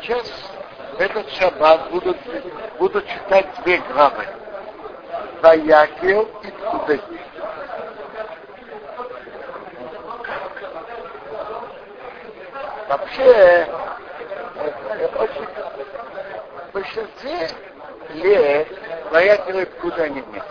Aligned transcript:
Сейчас 0.00 0.30
в 0.96 1.00
этот 1.00 1.28
шаббат 1.30 1.90
будут, 1.90 2.18
будут 2.78 3.06
читать 3.06 3.46
две 3.64 3.78
главы. 3.78 4.26
Ваякел 5.42 6.28
и 6.42 6.50
Пкудей. 6.50 7.02
Вообще, 12.88 13.68
очень, 15.18 15.46
в 16.68 16.72
большинстве 16.72 17.50
лет 18.10 18.68
Ваякел 19.10 19.58
и 19.58 19.64
Пкуда 19.64 20.08
не 20.08 20.20
вместе. 20.20 20.50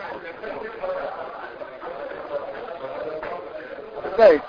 Знаете, 4.15 4.45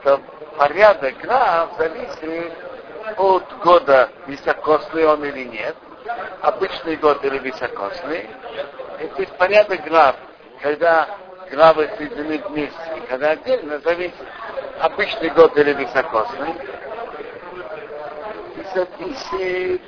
что 0.00 0.20
порядок 0.56 1.18
глав 1.22 1.70
зависит 1.78 2.67
от 3.18 3.52
года, 3.64 4.10
високосный 4.26 5.06
он 5.06 5.24
или 5.24 5.44
нет, 5.44 5.76
обычный 6.40 6.96
год 6.96 7.24
или 7.24 7.38
високосный. 7.38 8.28
Это 8.98 9.20
есть 9.20 9.36
порядок 9.36 9.84
глав, 9.84 10.16
когда 10.62 11.08
главы 11.50 11.90
соединены 11.96 12.38
вместе, 12.48 13.02
когда 13.08 13.30
отдельно 13.30 13.78
зависит 13.80 14.14
обычный 14.80 15.30
год 15.30 15.56
или 15.58 15.72
високосный. 15.72 16.54
И 18.56 18.64
зависит 18.74 19.82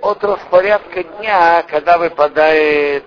от 0.00 0.24
распорядка 0.24 1.04
дня, 1.04 1.62
когда 1.64 1.98
выпадает 1.98 3.04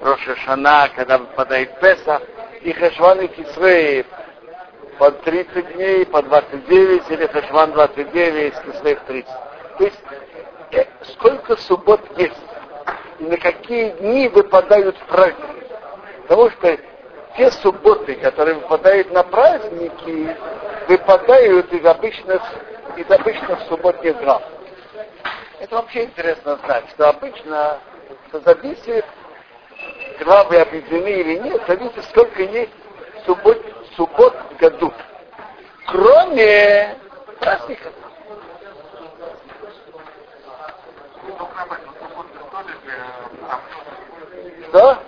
Рошашана, 0.00 0.88
когда 0.94 1.18
выпадает 1.18 1.78
Песах, 1.80 2.22
и 2.62 2.72
Хешван 2.72 3.20
и 3.20 3.28
Кисреев 3.28 4.06
по 4.98 5.10
30 5.10 5.74
дней, 5.74 6.06
по 6.06 6.22
29, 6.22 7.10
или 7.10 7.26
Хашван 7.26 7.72
29, 7.72 8.54
Кислев 8.64 9.00
30. 9.06 9.30
То 9.78 9.84
есть 9.84 10.00
э, 10.72 10.84
сколько 11.02 11.56
суббот 11.56 12.00
есть, 12.18 12.34
и 13.18 13.24
на 13.24 13.36
какие 13.36 13.90
дни 13.90 14.28
выпадают 14.28 14.96
праздники. 15.08 15.66
Потому 16.22 16.50
что 16.50 16.78
те 17.36 17.50
субботы, 17.50 18.14
которые 18.16 18.54
выпадают 18.54 19.12
на 19.12 19.22
праздники, 19.22 20.36
выпадают 20.88 21.72
из 21.72 21.84
обычных, 21.84 22.42
из 22.96 23.10
обычных 23.10 23.60
субботних 23.68 24.16
граф. 24.18 24.42
Это 25.60 25.76
вообще 25.76 26.04
интересно 26.04 26.58
знать, 26.64 26.84
что 26.90 27.08
обычно 27.08 27.78
что 28.28 28.40
зависит, 28.40 29.04
главы 30.20 30.56
объединены 30.56 31.20
или 31.20 31.38
нет, 31.38 31.62
зависит, 31.66 32.04
сколько 32.04 32.42
есть 32.42 32.72
суббот, 33.24 33.62
суббот 33.96 34.34
в 34.50 34.56
году. 34.56 34.92
Кроме 35.86 36.96
праздников. 37.40 37.92
Что? 44.68 44.98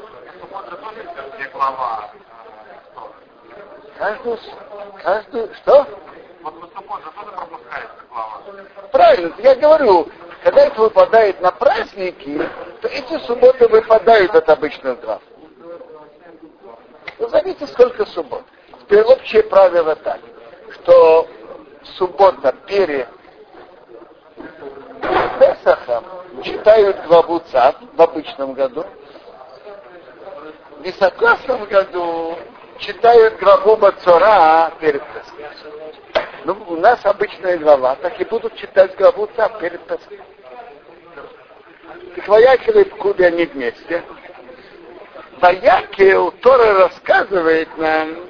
Каждую, 3.99 4.39
каждую, 5.03 5.55
что? 5.55 5.87
Правильно, 8.93 9.35
я 9.39 9.55
говорю, 9.57 10.09
когда 10.45 10.67
это 10.67 10.81
выпадает 10.81 11.41
на 11.41 11.51
праздники, 11.51 12.49
то 12.81 12.89
эти 12.89 13.19
субботы 13.27 13.67
выпадают 13.69 14.35
от 14.35 14.49
обычных 14.49 15.01
глав. 15.01 15.21
Назовите, 17.19 17.67
сколько 17.67 18.07
суббот. 18.07 18.38
Теперь 18.99 19.13
общее 19.13 19.43
правило 19.45 19.95
так, 19.95 20.19
что 20.73 21.29
суббота 21.97 22.53
перед 22.67 23.07
Песахом 25.39 26.05
читают 26.43 27.07
главу 27.07 27.39
ЦАД 27.39 27.77
в 27.95 28.03
обычном 28.03 28.55
году, 28.55 28.85
в 30.79 30.83
високосном 30.83 31.67
году 31.67 32.37
читают 32.79 33.39
главу 33.39 33.77
Бацора 33.77 34.73
перед 34.81 35.03
Песахом. 35.05 36.25
Ну, 36.45 36.57
у 36.67 36.77
нас 36.77 36.99
обычная 37.05 37.57
глава, 37.57 37.95
так 38.03 38.21
и 38.21 38.25
будут 38.25 38.57
читать 38.57 38.97
главу 38.97 39.29
ЦАД 39.37 39.61
перед 39.61 39.81
Песахом. 39.83 40.27
Так 42.17 42.27
воякили 42.27 42.83
в 42.83 42.97
Кубе 42.97 43.29
они 43.29 43.45
вместе. 43.45 44.03
Ваякил 45.41 46.33
Тора 46.33 46.89
рассказывает 46.89 47.69
нам, 47.79 48.29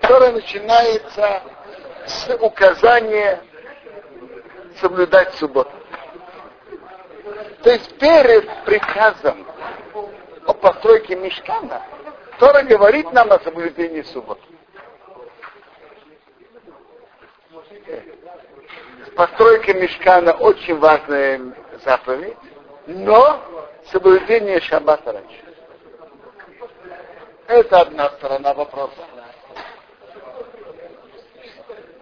Тора 0.00 0.30
начинается 0.32 1.42
с 2.06 2.34
указания 2.40 3.40
соблюдать 4.80 5.34
субботу. 5.34 5.72
То 7.62 7.70
есть 7.70 7.98
перед 7.98 8.64
приказом 8.64 9.46
о 10.46 10.54
постройке 10.54 11.16
мешкана 11.16 11.82
Тора 12.38 12.62
говорит 12.62 13.12
нам 13.12 13.32
о 13.32 13.40
соблюдении 13.40 14.02
субботы. 14.02 14.42
Постройка 19.16 19.74
мешкана 19.74 20.32
очень 20.32 20.78
важная 20.78 21.40
заповедь, 21.84 22.36
но 22.86 23.42
соблюдение 23.90 24.60
шаббата 24.60 25.12
раньше. 25.12 25.44
Это 27.48 27.80
одна 27.80 28.10
сторона 28.10 28.54
вопроса. 28.54 29.00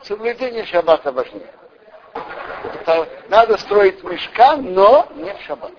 Соблюдение 0.07 0.65
шаббата 0.67 1.11
важнее. 1.11 1.51
Надо 3.29 3.59
строить 3.59 4.05
мешкан, 4.05 4.73
но 4.73 5.09
не 5.17 5.35
в 5.35 5.41
шаббат. 5.41 5.73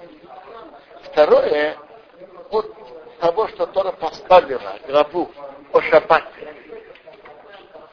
Второе, 1.04 1.78
от 2.52 2.66
того, 3.20 3.48
что 3.48 3.66
Тора 3.68 3.94
поставила 3.94 4.76
гробу 4.86 5.32
о 5.72 5.82
шаббате, 5.82 6.56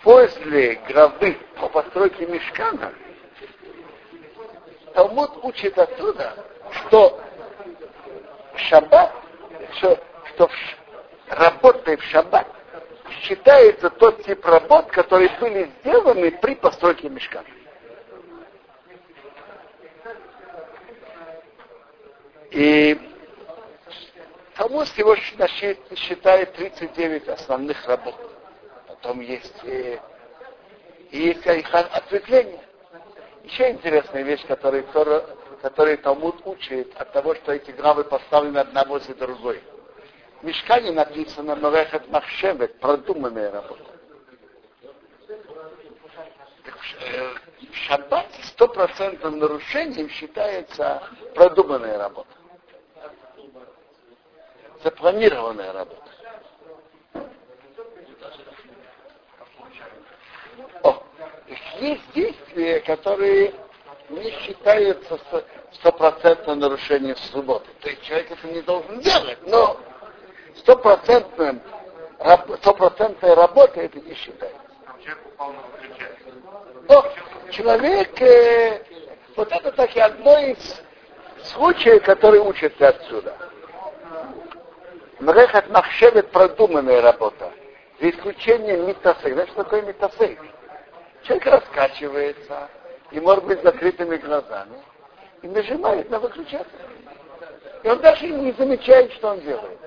после 0.03 0.75
гробы 0.89 1.39
по 1.61 1.69
постройке 1.69 2.27
мешкана, 2.27 2.93
Талмуд 4.93 5.31
учит 5.45 5.79
оттуда, 5.79 6.35
что 6.73 7.21
шаббат, 8.57 9.13
что, 9.77 9.99
что 10.35 10.51
работая 11.29 11.97
в 11.97 12.03
шаббат, 12.03 12.49
считается 13.11 13.91
тот 13.91 14.25
тип 14.25 14.45
работ, 14.45 14.91
которые 14.91 15.31
были 15.41 15.71
сделаны 15.81 16.31
при 16.31 16.55
постройке 16.55 17.09
мешка. 17.09 17.45
И 22.51 22.99
Талмуд 24.55 24.87
всего 24.89 25.17
считает 25.17 26.53
39 26.53 27.29
основных 27.29 27.85
работ. 27.87 28.15
Потом 28.87 29.21
есть, 29.21 29.65
и, 29.65 29.99
есть 31.11 31.47
ответвление. 31.47 32.61
Еще 33.43 33.71
интересная 33.73 34.23
вещь, 34.23 34.47
которую, 34.47 34.87
которую 35.61 35.99
Талмуд 35.99 36.41
учит 36.47 36.95
от 36.97 37.13
того, 37.13 37.35
что 37.35 37.53
эти 37.53 37.73
главы 37.73 38.05
поставлены 38.05 38.59
одна 38.59 38.85
возле 38.85 39.15
другой. 39.15 39.61
Мешкане 40.45 40.93
написано 40.93 41.57
Мавехет 41.57 42.07
Махшевет, 42.11 42.79
продуманная 42.79 43.51
работа. 43.51 43.83
В 47.71 47.75
шаббат 47.75 48.27
стопроцентным 48.43 49.39
нарушением 49.39 50.11
считается 50.11 51.03
продуманная 51.35 51.97
работа. 51.97 52.29
Запланированная 54.83 55.73
работа. 55.73 56.11
О, 60.83 61.03
есть 61.81 62.13
действия, 62.13 62.81
которые 62.81 63.55
не 64.11 64.31
считаются 64.41 65.19
стопроцентным 65.73 66.59
нарушением 66.59 67.17
субботы. 67.17 67.71
То 67.81 67.89
есть 67.89 68.03
человек 68.03 68.31
это 68.31 68.47
не 68.49 68.61
должен 68.61 69.01
делать, 69.01 69.39
но 69.47 69.81
стопроцентным, 70.57 71.61
стопроцентной 72.61 73.35
работой 73.35 73.87
это 73.87 74.01
не 74.01 74.15
считается. 74.15 74.59
Но 76.89 77.05
человек, 77.51 78.21
э, 78.21 78.83
вот 79.37 79.51
это 79.51 79.73
так 79.73 79.95
и 79.97 80.01
одно 80.01 80.39
из 80.39 80.83
случаев, 81.45 82.03
которые 82.05 82.43
учатся 82.43 82.89
отсюда. 82.89 83.35
Мрехат 85.21 85.69
Махшевет 85.71 86.31
продуманная 86.31 87.01
работа. 87.01 87.53
За 88.01 88.11
исключением 88.11 88.89
митасей. 88.89 89.33
Знаешь, 89.33 89.51
что 89.51 89.65
такое 89.65 89.83
митасей? 89.83 90.39
Человек 91.23 91.47
раскачивается, 91.47 92.69
и 93.11 93.21
может 93.21 93.45
быть 93.45 93.63
закрытыми 93.63 94.17
глазами, 94.17 94.83
и 95.43 95.49
нажимает 95.49 96.11
на 96.11 96.19
выключатель. 96.19 96.67
И 97.83 97.89
он 97.89 97.99
даже 98.01 98.27
не 98.27 98.53
замечает, 98.53 99.13
что 99.13 99.29
он 99.29 99.41
делает 99.41 99.79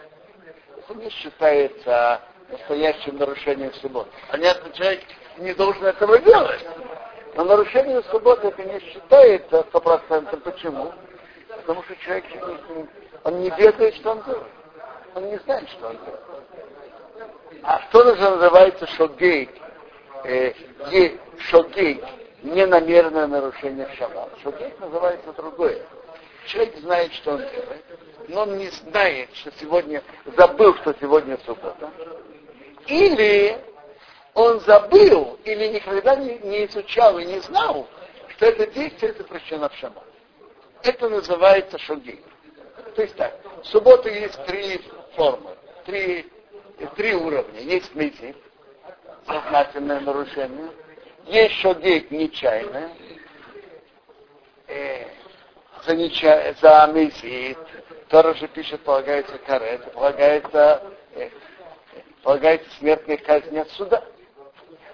это 0.87 0.99
не 0.99 1.09
считается 1.09 2.21
настоящим 2.49 3.17
нарушением 3.17 3.73
субботы. 3.75 4.09
Понятно, 4.31 4.71
человек 4.71 5.01
не 5.37 5.53
должен 5.53 5.85
этого 5.85 6.17
делать. 6.19 6.65
Но 7.35 7.43
нарушение 7.43 8.01
субботы 8.03 8.47
это 8.47 8.63
не 8.63 8.79
считается 8.79 9.63
сто 9.69 9.81
процентов. 9.81 10.41
Почему? 10.43 10.93
Потому 11.49 11.83
что 11.83 11.95
человек 11.97 12.25
он 13.23 13.41
не 13.41 13.49
ведает, 13.49 13.95
что 13.95 14.11
он 14.11 14.23
делает. 14.23 14.47
Он 15.15 15.29
не 15.29 15.37
знает, 15.39 15.69
что 15.69 15.87
он 15.87 15.97
делает. 15.97 16.21
А 17.63 17.81
что 17.89 18.03
называется 18.03 18.87
шогейк? 18.87 19.49
Э, 20.23 20.53
шогейк 21.37 22.03
ненамеренное 22.43 23.27
нарушение 23.27 23.87
шаббат. 23.97 24.29
Шогейк 24.41 24.79
называется 24.79 25.33
другое. 25.33 25.81
Человек 26.45 26.77
знает, 26.77 27.13
что 27.13 27.31
он 27.31 27.39
делает, 27.39 27.83
но 28.27 28.41
он 28.41 28.57
не 28.57 28.69
знает, 28.69 29.29
что 29.35 29.51
сегодня, 29.59 30.03
забыл, 30.37 30.75
что 30.77 30.93
сегодня 30.99 31.37
суббота. 31.45 31.89
Или 32.87 33.57
он 34.33 34.59
забыл, 34.61 35.39
или 35.43 35.67
никогда 35.67 36.15
не, 36.15 36.37
не 36.39 36.65
изучал 36.65 37.17
и 37.19 37.25
не 37.25 37.39
знал, 37.39 37.87
что 38.29 38.45
это 38.45 38.67
действие 38.67 39.13
запрещено 39.13 39.69
в 39.69 39.73
шаббат. 39.75 40.03
Это 40.83 41.09
называется 41.09 41.77
шогейк. 41.79 42.23
То 42.95 43.01
есть 43.01 43.15
так, 43.15 43.35
в 43.63 43.65
субботу 43.65 44.09
есть 44.09 44.43
три 44.45 44.81
формы, 45.15 45.51
три, 45.85 46.31
три 46.95 47.15
уровня. 47.15 47.59
Есть 47.61 47.93
мизит, 47.95 48.37
сознательное 49.25 49.99
нарушение, 50.01 50.71
есть 51.25 51.55
шогейк 51.55 52.11
нечаянное, 52.11 52.91
э, 54.67 55.07
за, 55.85 55.95
неча... 55.95 56.53
за 56.61 56.91
мизит, 56.93 57.57
Тора 58.09 58.33
же 58.35 58.47
пишет, 58.47 58.81
полагается 58.81 59.37
карет, 59.39 59.91
полагается, 59.91 60.83
э, 61.13 61.29
полагается 62.23 62.69
смертная 62.79 63.17
казнь 63.17 63.57
от 63.57 63.69
суда. 63.71 64.03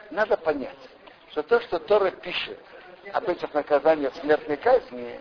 Надо 0.09 0.35
понять, 0.37 0.77
что 1.31 1.43
то, 1.43 1.61
что 1.61 1.79
Тора 1.79 2.11
пишет 2.11 2.59
об 3.11 3.29
этих 3.29 3.53
наказаниях 3.53 4.15
смертной 4.15 4.57
казни, 4.57 5.19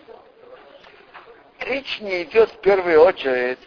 речь 1.61 2.01
не 2.01 2.23
идет 2.23 2.51
в 2.51 2.61
первую 2.61 3.03
очередь, 3.03 3.59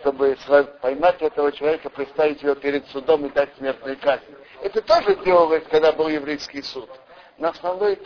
чтобы 0.00 0.36
поймать 0.80 1.22
этого 1.22 1.52
человека, 1.52 1.90
представить 1.90 2.42
его 2.42 2.54
перед 2.54 2.86
судом 2.88 3.26
и 3.26 3.30
дать 3.30 3.50
смертную 3.58 3.96
казнь. 3.98 4.24
Это 4.62 4.82
тоже 4.82 5.16
делалось, 5.24 5.64
когда 5.70 5.92
был 5.92 6.08
еврейский 6.08 6.62
суд. 6.62 6.90
Но 7.38 7.48
основной, 7.48 7.98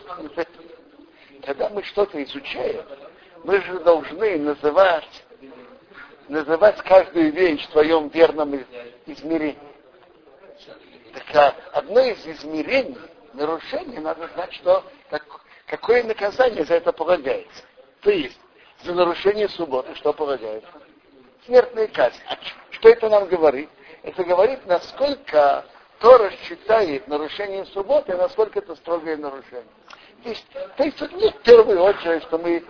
когда 1.43 1.69
мы 1.69 1.83
что-то 1.83 2.21
изучаем, 2.23 2.85
мы 3.43 3.59
же 3.61 3.79
должны 3.79 4.37
называть, 4.37 5.23
называть 6.29 6.81
каждую 6.83 7.31
вещь 7.31 7.67
в 7.67 7.71
своем 7.71 8.07
верном 8.09 8.63
измерении. 9.05 9.57
Так 11.13 11.35
а 11.35 11.55
одно 11.77 11.99
из 12.01 12.25
измерений 12.25 12.97
нарушения 13.33 13.99
надо 13.99 14.27
знать, 14.29 14.53
что 14.53 14.83
как, 15.09 15.23
какое 15.67 16.03
наказание 16.03 16.65
за 16.65 16.75
это 16.75 16.91
полагается. 16.91 17.63
То 18.01 18.09
есть, 18.09 18.39
за 18.83 18.93
нарушение 18.93 19.47
субботы, 19.49 19.95
что 19.95 20.13
полагается? 20.13 20.69
Смертная 21.45 21.87
казнь. 21.87 22.19
А 22.27 22.37
что 22.71 22.89
это 22.89 23.09
нам 23.09 23.27
говорит? 23.27 23.69
Это 24.01 24.23
говорит, 24.23 24.65
насколько 24.65 25.65
Тора 25.99 26.31
считает 26.43 27.07
нарушением 27.07 27.65
субботы, 27.67 28.15
насколько 28.15 28.59
это 28.59 28.75
строгое 28.75 29.17
нарушение. 29.17 29.63
То 30.23 30.29
есть, 30.29 30.45
то 30.77 30.83
есть 30.83 30.97
тут 30.97 31.11
нет 31.13 31.35
в 31.35 31.41
первую 31.43 31.81
очередь, 31.81 32.23
что 32.23 32.37
мы 32.37 32.63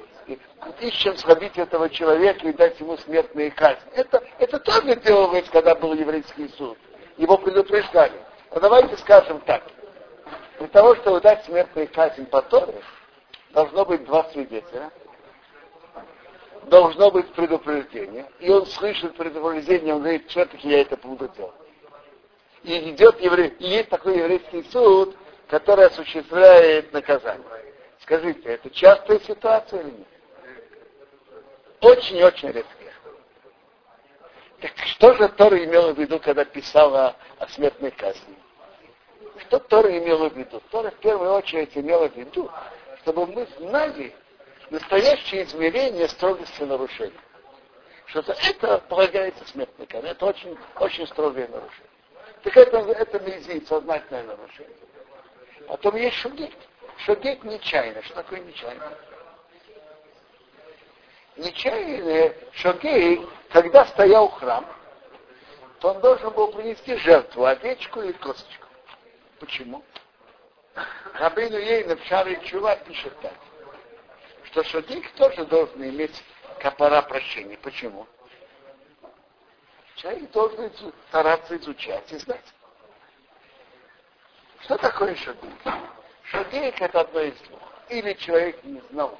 ищем 0.80 1.18
схватить 1.18 1.58
этого 1.58 1.90
человека 1.90 2.48
и 2.48 2.54
дать 2.54 2.80
ему 2.80 2.98
смертные 2.98 3.52
казни. 3.52 3.92
Это, 3.94 4.24
это 4.40 4.60
тоже 4.60 4.96
делалось, 4.96 5.50
когда 5.50 5.75
был 5.75 5.94
еврейский 5.94 6.50
суд. 6.50 6.78
Его 7.18 7.38
предупреждали. 7.38 8.20
Но 8.52 8.60
давайте 8.60 8.98
скажем 8.98 9.40
так. 9.42 9.64
Для 10.60 10.68
того, 10.68 10.96
чтобы 10.96 11.22
дать 11.22 11.44
смертную 11.46 11.90
казнь 11.92 12.25
по 12.25 12.42
Торе, 12.42 12.81
должно 13.54 13.86
быть 13.86 14.04
два 14.06 14.24
свидетеля 14.31 14.92
должно 16.68 17.12
быть 17.12 17.28
предупреждение, 17.34 18.25
и 18.40 18.50
он 18.50 18.66
слышит 18.66 19.16
предупреждение, 19.16 19.94
он 19.94 20.02
говорит, 20.02 20.30
все-таки 20.30 20.70
я 20.70 20.81
это 20.81 20.98
буду 20.98 21.28
делать. 21.30 21.54
И 22.64 22.92
идет 22.92 23.20
еврей, 23.20 23.50
и 23.60 23.68
есть 23.68 23.90
такой 23.90 24.18
еврейский 24.18 24.64
суд, 24.72 25.16
который 25.48 25.86
осуществляет 25.86 26.94
наказание. 26.94 27.46
Скажите, 28.02 28.50
это 28.50 28.70
частая 28.70 29.20
ситуация 29.20 29.81
или 29.81 29.92
нет? 29.92 30.08
Очень-очень 31.84 32.52
редкая. 32.52 32.94
Так 34.62 34.72
что 34.86 35.14
же 35.16 35.28
Тора 35.28 35.62
имела 35.66 35.94
в 35.94 36.00
виду, 36.00 36.18
когда 36.18 36.46
писала 36.46 37.18
о 37.38 37.48
смертной 37.50 37.92
казни? 37.92 38.38
Что 39.40 39.60
Тора 39.60 39.98
имела 39.98 40.30
в 40.30 40.38
виду? 40.38 40.62
Тора 40.72 40.92
в 40.92 40.96
первую 41.00 41.34
очередь 41.34 41.78
имела 41.78 42.08
в 42.08 42.16
виду, 42.16 42.50
чтобы 43.02 43.28
мы 43.28 43.46
знали, 43.58 44.16
настоящее 44.70 45.44
измерение 45.44 46.08
строгости 46.08 46.64
нарушения. 46.64 47.20
Что 48.06 48.20
-то 48.20 48.34
это 48.48 48.78
полагается 48.88 49.46
смертной 49.48 49.86
казнь. 49.86 50.08
Это 50.08 50.26
очень, 50.26 50.58
очень 50.80 51.06
строгое 51.08 51.50
нарушение. 51.50 51.90
Так 52.44 52.56
это, 52.56 52.78
это 52.78 53.20
мизит, 53.20 53.68
сознательное 53.68 54.24
нарушение. 54.24 54.78
Потом 55.68 55.98
есть 55.98 56.16
шугет. 56.16 56.54
Шугет 57.00 57.44
нечаянно. 57.44 58.02
Что 58.04 58.16
такое 58.16 58.40
нечаянно? 58.40 58.98
Нечаянно 61.38 62.34
шугет, 62.54 63.28
когда 63.50 63.86
стоял 63.88 64.30
храм, 64.30 64.66
то 65.80 65.94
он 65.94 66.02
должен 66.02 66.32
был 66.32 66.52
принести 66.52 66.96
жертву, 66.98 67.46
овечку 67.46 68.02
или 68.02 68.12
косточку. 68.14 68.68
Почему? 69.40 69.84
Рабину 71.16 71.58
Ейна 71.58 71.96
в 71.96 72.04
Шаре 72.06 72.40
Чува 72.46 72.76
пишет 72.78 73.14
так 73.22 73.34
что 74.54 74.64
шутник 74.66 75.12
тоже 75.14 75.46
должен 75.46 75.84
иметь 75.84 76.24
капора 76.60 77.02
прощения. 77.02 77.58
Почему? 77.58 78.08
Человек 79.96 80.30
должен 80.30 80.72
стараться 81.08 81.58
изучать 81.58 82.12
и 82.12 82.18
знать. 82.18 82.46
Что 84.62 84.78
такое 84.78 85.16
шагик? 85.16 85.52
Шагик 86.26 86.82
это 86.82 87.02
одно 87.02 87.22
из 87.22 87.36
двух. 87.42 87.62
Или 87.90 88.14
человек 88.14 88.64
не 88.64 88.80
знал, 88.92 89.20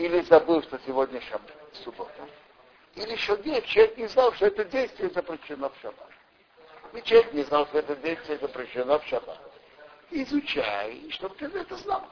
или 0.00 0.20
забыл, 0.22 0.62
что 0.62 0.78
сегодня 0.86 1.20
шаббат, 1.20 1.56
суббота. 1.84 2.28
Или 2.96 3.16
шагик, 3.16 3.64
человек 3.66 3.96
не 3.96 4.06
знал, 4.08 4.32
что 4.34 4.46
это 4.46 4.64
действие 4.64 5.10
запрещено 5.10 5.70
в 5.70 5.76
шаббат. 5.80 6.10
И 6.92 7.02
человек 7.02 7.32
не 7.32 7.42
знал, 7.44 7.66
что 7.66 7.78
это 7.78 7.94
действие 7.96 8.38
запрещено 8.38 8.98
в 8.98 9.04
шаббат. 9.06 9.38
Изучай, 10.10 11.08
чтобы 11.10 11.36
ты 11.36 11.46
это 11.46 11.76
знал 11.76 12.04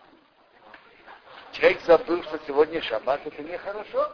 человек 1.53 1.81
забыл, 1.82 2.22
что 2.24 2.39
сегодня 2.46 2.81
шаббат, 2.82 3.20
это 3.24 3.43
нехорошо. 3.43 4.12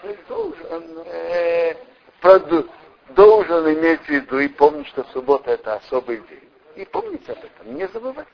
Человек 0.00 0.26
должен, 0.26 0.98
э, 1.06 1.74
проду, 2.20 2.68
должен 3.10 3.72
иметь 3.74 4.00
в 4.02 4.08
виду 4.08 4.38
и 4.38 4.48
помнить, 4.48 4.86
что 4.88 5.04
суббота 5.12 5.52
это 5.52 5.74
особый 5.74 6.18
день. 6.18 6.48
И 6.74 6.84
помнить 6.84 7.28
об 7.28 7.38
этом, 7.38 7.74
не 7.74 7.86
забывать. 7.88 8.28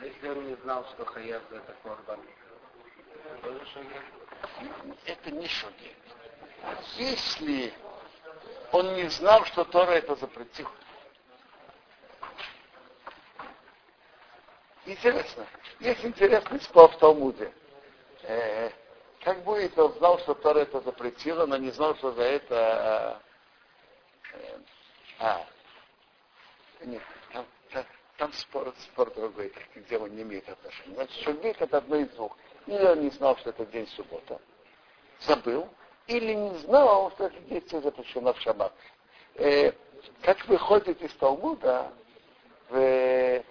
А 0.00 0.04
если 0.04 0.28
он 0.28 0.46
не 0.46 0.54
знал, 0.56 0.84
что 0.94 1.04
хаяв 1.04 1.42
это 1.50 1.74
корбан? 1.82 2.20
Это 5.06 5.30
не 5.30 5.48
шоги. 5.48 5.94
Если 6.96 7.72
он 8.72 8.94
не 8.94 9.08
знал, 9.08 9.44
что 9.46 9.64
Тора 9.64 9.92
это 9.92 10.14
запретил. 10.16 10.68
Интересно. 14.86 15.46
Есть 15.80 16.04
интересный 16.04 16.60
спор 16.60 16.90
в 16.90 16.98
Талмуде. 16.98 17.52
Э, 18.22 18.70
как 19.22 19.42
будет, 19.44 19.78
он 19.78 19.92
знал, 19.94 20.18
что 20.18 20.34
Тора 20.34 20.60
это 20.60 20.80
запретила, 20.80 21.46
но 21.46 21.56
не 21.56 21.70
знал, 21.70 21.94
что 21.96 22.12
за 22.12 22.22
это... 22.22 23.20
Э, 24.32 24.58
а, 25.20 25.46
нет, 26.80 27.02
там, 27.32 27.46
там, 27.70 27.86
там 28.16 28.32
спор, 28.32 28.74
спор 28.80 29.12
другой, 29.14 29.52
где 29.74 29.98
он 29.98 30.14
не 30.14 30.22
имеет 30.22 30.48
отношения. 30.48 30.94
Значит, 30.94 31.22
шугейк 31.22 31.60
это 31.62 31.78
одно 31.78 31.96
из 31.96 32.08
двух. 32.10 32.36
Или 32.66 32.84
он 32.84 33.00
не 33.00 33.10
знал, 33.10 33.36
что 33.38 33.50
это 33.50 33.66
день 33.66 33.86
суббота, 33.88 34.40
забыл, 35.20 35.68
или 36.06 36.32
не 36.32 36.54
знал, 36.58 37.10
что 37.12 37.26
это 37.26 37.38
действие 37.40 37.82
запрещено 37.82 38.32
в 38.32 38.40
шаббат. 38.40 38.72
Э, 39.34 39.72
как 40.22 40.46
выходит 40.46 41.00
из 41.02 41.12
Талмуда, 41.14 41.92
в 42.70 43.44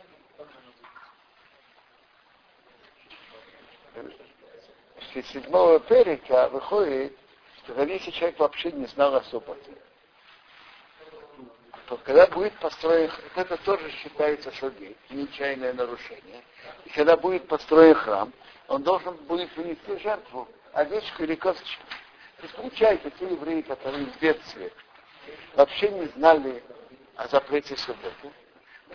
из 5.15 5.27
седьмого 5.27 5.79
перика 5.79 6.49
выходит, 6.49 7.15
что 7.63 7.81
если 7.83 8.11
человек 8.11 8.39
вообще 8.39 8.71
не 8.71 8.85
знал 8.87 9.15
о 9.15 9.23
субботе, 9.23 9.71
то 11.87 11.97
когда 11.97 12.27
будет 12.27 12.57
построен, 12.59 13.11
это 13.35 13.57
тоже 13.57 13.89
считается 13.91 14.51
шаги, 14.53 14.95
нечаянное 15.09 15.73
нарушение. 15.73 16.43
И 16.85 16.89
когда 16.89 17.17
будет 17.17 17.47
построен 17.47 17.93
храм, 17.93 18.33
он 18.67 18.83
должен 18.83 19.15
будет 19.27 19.55
вынести 19.55 19.97
жертву, 20.01 20.47
овечку 20.73 21.23
или 21.23 21.35
косточку. 21.35 21.83
То 22.37 22.43
есть 22.43 22.55
получается, 22.55 23.09
те 23.11 23.25
евреи, 23.25 23.61
которые 23.61 24.05
в 24.05 24.19
детстве 24.19 24.71
вообще 25.55 25.89
не 25.89 26.05
знали 26.07 26.63
о 27.15 27.27
запрете 27.27 27.77
субботы, 27.77 28.31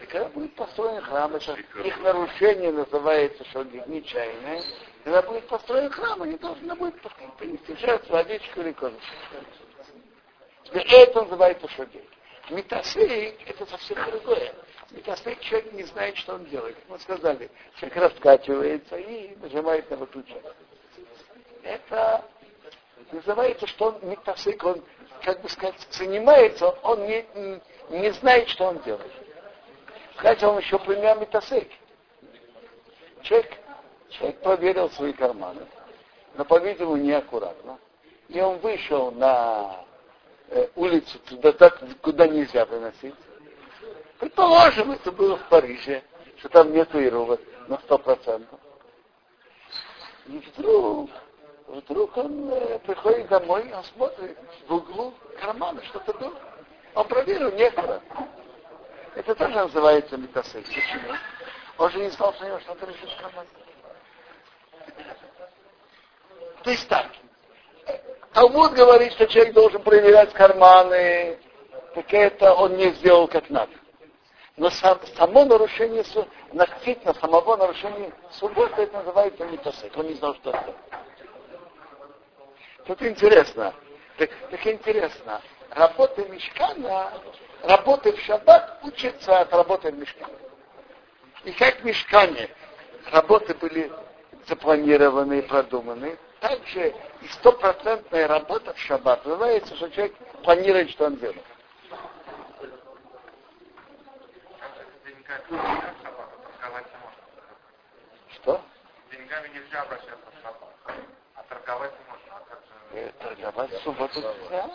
И 0.02 0.06
когда 0.06 0.28
будет 0.28 0.54
построен 0.54 1.00
храм, 1.02 1.34
это 1.34 1.56
их 1.84 2.00
нарушение 2.00 2.72
называется, 2.72 3.44
что 3.46 3.64
нечаянное, 3.64 4.62
когда 5.04 5.22
будет 5.22 5.46
построен 5.48 5.90
храм, 5.90 6.22
они 6.22 6.37
должны 6.37 6.75
будут 6.75 7.00
принести 7.38 7.76
жертву, 7.76 8.16
овечку 8.16 8.60
или 8.60 8.72
козу. 8.72 8.96
Это 10.72 11.22
называется 11.22 11.68
шогей. 11.68 12.08
Метасей– 12.50 13.37
это 13.46 13.66
совсем 13.66 13.98
другое. 14.10 14.54
Метасей 14.90 15.37
человек 15.40 15.73
не 15.73 15.83
знает, 15.85 16.16
что 16.16 16.35
он 16.35 16.47
делает. 16.47 16.76
Мы 16.88 16.99
сказали, 16.99 17.50
человек 17.76 17.97
раскачивается 17.97 18.97
и 18.97 19.37
нажимает 19.37 19.90
на 19.90 19.99
выключатель. 19.99 20.42
Это 21.62 22.25
называется, 23.12 23.66
что 23.66 23.87
он 23.88 24.09
метасейк, 24.09 24.64
он, 24.64 24.83
как 25.23 25.42
бы 25.42 25.49
сказать, 25.50 25.75
занимается, 25.90 26.71
он 26.83 27.07
не, 27.07 27.26
не, 27.35 27.99
не 28.00 28.11
знает, 28.12 28.49
что 28.49 28.64
он 28.64 28.78
делает. 28.83 29.12
Хотя 30.16 30.49
он 30.49 30.59
еще 30.59 30.78
пример 30.78 31.18
метасейк. 31.18 31.71
Человек, 33.23 33.52
человек 34.09 34.40
проверил 34.40 34.90
свои 34.90 35.12
карманы, 35.12 35.66
но, 36.35 36.45
по-видимому, 36.47 36.97
неаккуратно. 36.97 37.78
И 38.28 38.40
он 38.40 38.59
вышел 38.59 39.11
на 39.12 39.85
э, 40.49 40.68
улицу 40.76 41.18
туда, 41.21 41.52
так, 41.52 41.83
куда 42.00 42.26
нельзя 42.26 42.64
выносить. 42.64 43.14
Предположим, 44.18 44.90
это 44.92 45.12
было 45.12 45.37
в 45.37 45.48
Париже, 45.48 46.02
что 46.38 46.48
там 46.48 46.72
нету 46.72 47.00
ирова 47.00 47.38
на 47.68 47.78
сто 47.78 47.98
процентов. 47.98 48.58
И 50.26 50.38
вдруг, 50.38 51.10
вдруг 51.68 52.16
он 52.16 52.50
э, 52.50 52.78
приходит 52.80 53.28
домой, 53.28 53.72
он 53.72 53.84
смотрит 53.84 54.37
в 54.66 54.75
углу 54.75 55.14
кармана, 55.40 55.82
что-то 55.84 56.12
было. 56.14 56.34
Он 56.94 57.06
проверил, 57.06 57.52
некуда. 57.52 58.02
Это 59.14 59.34
тоже 59.34 59.54
называется 59.54 60.16
метасей. 60.16 60.62
Почему? 60.62 61.14
Он 61.78 61.90
же 61.90 61.98
не 62.00 62.10
знал, 62.10 62.34
что 62.34 62.44
у 62.44 62.48
него 62.48 62.60
что-то 62.60 62.87
лежит 62.87 63.10
в 63.10 63.22
кармане. 63.22 63.48
То 66.64 66.70
есть 66.70 66.88
так, 66.88 67.06
Талмуд 68.32 68.72
говорит, 68.72 69.12
что 69.12 69.26
человек 69.26 69.54
должен 69.54 69.82
проверять 69.82 70.32
карманы, 70.32 71.38
так 71.94 72.12
это 72.12 72.52
он 72.54 72.76
не 72.76 72.90
сделал 72.92 73.28
как 73.28 73.48
надо. 73.48 73.72
Но 74.58 74.70
сам, 74.70 74.98
само 75.16 75.44
нарушение, 75.44 76.02
относительно 76.52 77.14
самого 77.14 77.56
нарушения 77.56 78.12
субботы, 78.32 78.82
это 78.82 78.98
называется 78.98 79.44
митосек. 79.44 79.96
Он 79.96 80.08
не 80.08 80.14
знал, 80.14 80.34
что 80.34 80.50
это. 80.50 80.74
Тут 82.84 83.00
интересно. 83.02 83.72
Так, 84.16 84.30
так 84.50 84.66
интересно. 84.66 85.40
Работа 85.70 86.24
мешкана, 86.24 87.12
работа 87.62 88.12
в 88.12 88.18
шаббат 88.20 88.80
учится 88.82 89.38
от 89.38 89.52
работы 89.52 89.92
в 89.92 89.98
мешкане. 89.98 90.34
И 91.44 91.52
как 91.52 91.76
в 91.76 91.84
мешкане 91.84 92.48
работы 93.12 93.54
были 93.54 93.92
запланированы 94.48 95.38
и 95.38 95.42
продуманы, 95.42 96.18
также 96.40 96.94
и 97.22 97.28
стопроцентная 97.28 98.26
работа 98.26 98.74
в 98.74 98.78
шаббат 98.80 99.24
называется, 99.24 99.76
что 99.76 99.88
человек 99.90 100.16
планирует, 100.42 100.90
что 100.90 101.04
он 101.04 101.16
делает. 101.16 101.44
Что? 108.32 108.62
Деньгами 109.11 109.49
нельзя 109.49 109.82
обращаться 109.82 110.16
в 110.16 110.42
шаббат, 110.42 110.75
а 111.35 111.42
торговать 111.42 111.92
можно. 112.08 112.37
А 112.37 112.40
как 112.49 112.61
же... 112.61 112.99
Э, 112.99 113.12
торговать 113.18 113.70
в 113.73 113.82
субботу 113.82 114.20
нельзя? 114.20 114.70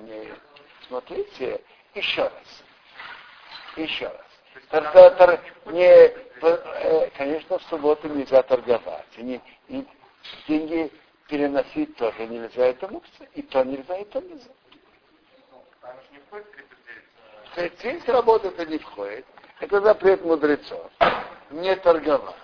Нет. 0.00 0.38
Смотрите, 0.86 1.62
еще 1.94 2.22
раз. 2.24 2.64
Еще 3.76 4.06
раз. 4.06 4.26
Тор, 4.70 5.10
тор, 5.16 5.40
не, 5.66 5.82
э, 5.82 7.10
конечно, 7.16 7.58
в 7.58 7.62
субботу 7.64 8.08
нельзя 8.08 8.42
торговать. 8.42 9.06
И, 9.16 9.22
не, 9.22 9.40
и 9.68 9.86
деньги 10.46 10.92
переносить 11.28 11.96
тоже 11.96 12.26
нельзя, 12.26 12.66
это 12.66 12.88
мукция. 12.88 13.28
И 13.34 13.42
то 13.42 13.64
нельзя, 13.64 13.96
и 13.96 14.04
то 14.04 14.20
нельзя. 14.20 14.50
Здесь 17.56 18.06
работа 18.08 18.48
это 18.48 18.66
не 18.66 18.78
входит. 18.78 19.24
Это 19.60 19.80
запрет 19.80 20.24
мудрецов. 20.24 20.90
Не 21.50 21.74
торговать. 21.76 22.34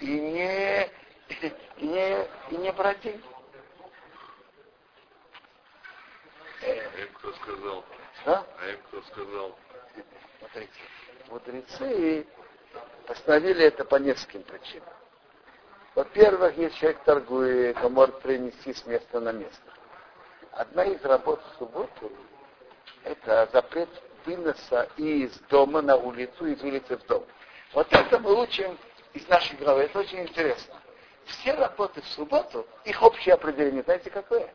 И 0.00 0.06
не, 0.06 0.84
и 1.30 1.86
не, 1.86 2.28
и 2.50 2.56
не 2.56 2.72
деньги. 3.02 3.24
А 6.62 6.66
им 6.66 7.08
кто 7.14 7.32
сказал? 7.32 7.84
А? 8.26 8.44
А 8.60 8.70
им 8.70 8.78
кто 8.88 9.02
сказал? 9.02 9.58
Смотрите 10.38 10.80
мудрецы 11.30 12.26
постановили 13.06 13.64
это 13.64 13.84
по 13.84 13.96
нескольким 13.96 14.42
причинам. 14.42 14.88
Во-первых, 15.94 16.56
если 16.56 16.78
человек 16.78 17.02
торгует, 17.04 17.76
он 17.82 17.92
может 17.92 18.20
перенести 18.20 18.72
с 18.72 18.84
места 18.86 19.20
на 19.20 19.32
место. 19.32 19.62
Одна 20.52 20.84
из 20.84 21.02
работ 21.04 21.40
в 21.42 21.58
субботу– 21.58 22.12
это 23.04 23.48
запрет 23.52 23.88
выноса 24.24 24.88
из 24.96 25.32
дома 25.50 25.82
на 25.82 25.96
улицу, 25.96 26.46
из 26.46 26.62
улицы 26.62 26.96
в 26.96 27.06
дом. 27.06 27.24
Вот 27.72 27.92
это 27.92 28.18
мы 28.18 28.40
учим 28.40 28.78
из 29.12 29.26
нашей 29.28 29.56
головы. 29.56 29.82
Это 29.82 29.98
очень 29.98 30.20
интересно. 30.20 30.74
Все 31.26 31.54
работы 31.54 32.02
в 32.02 32.06
субботу, 32.08 32.66
их 32.84 33.02
общее 33.02 33.34
определение, 33.34 33.82
знаете 33.82 34.10
какое? 34.10 34.52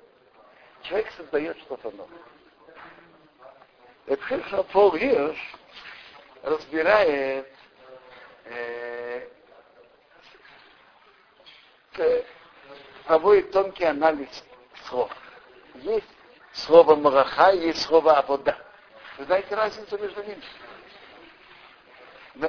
Человек 0.84 1.12
создает 1.18 1.58
что-то 1.60 1.92
новое. 1.92 2.20
Это 4.06 4.64
Пол 4.72 4.96
Гирш 4.96 5.38
разбирает 6.44 7.52
э, 8.46 9.28
проводит 13.06 13.52
тонкий 13.52 13.86
анализ 13.86 14.44
слов. 14.88 15.12
Есть 15.76 16.08
слово 16.54 16.96
мараха, 16.96 17.52
есть 17.52 17.82
слово 17.82 18.18
абода. 18.18 18.56
Вы 19.20 19.26
знаете 19.26 19.54
разницу 19.54 19.98
между 19.98 20.24
ними? 20.24 20.42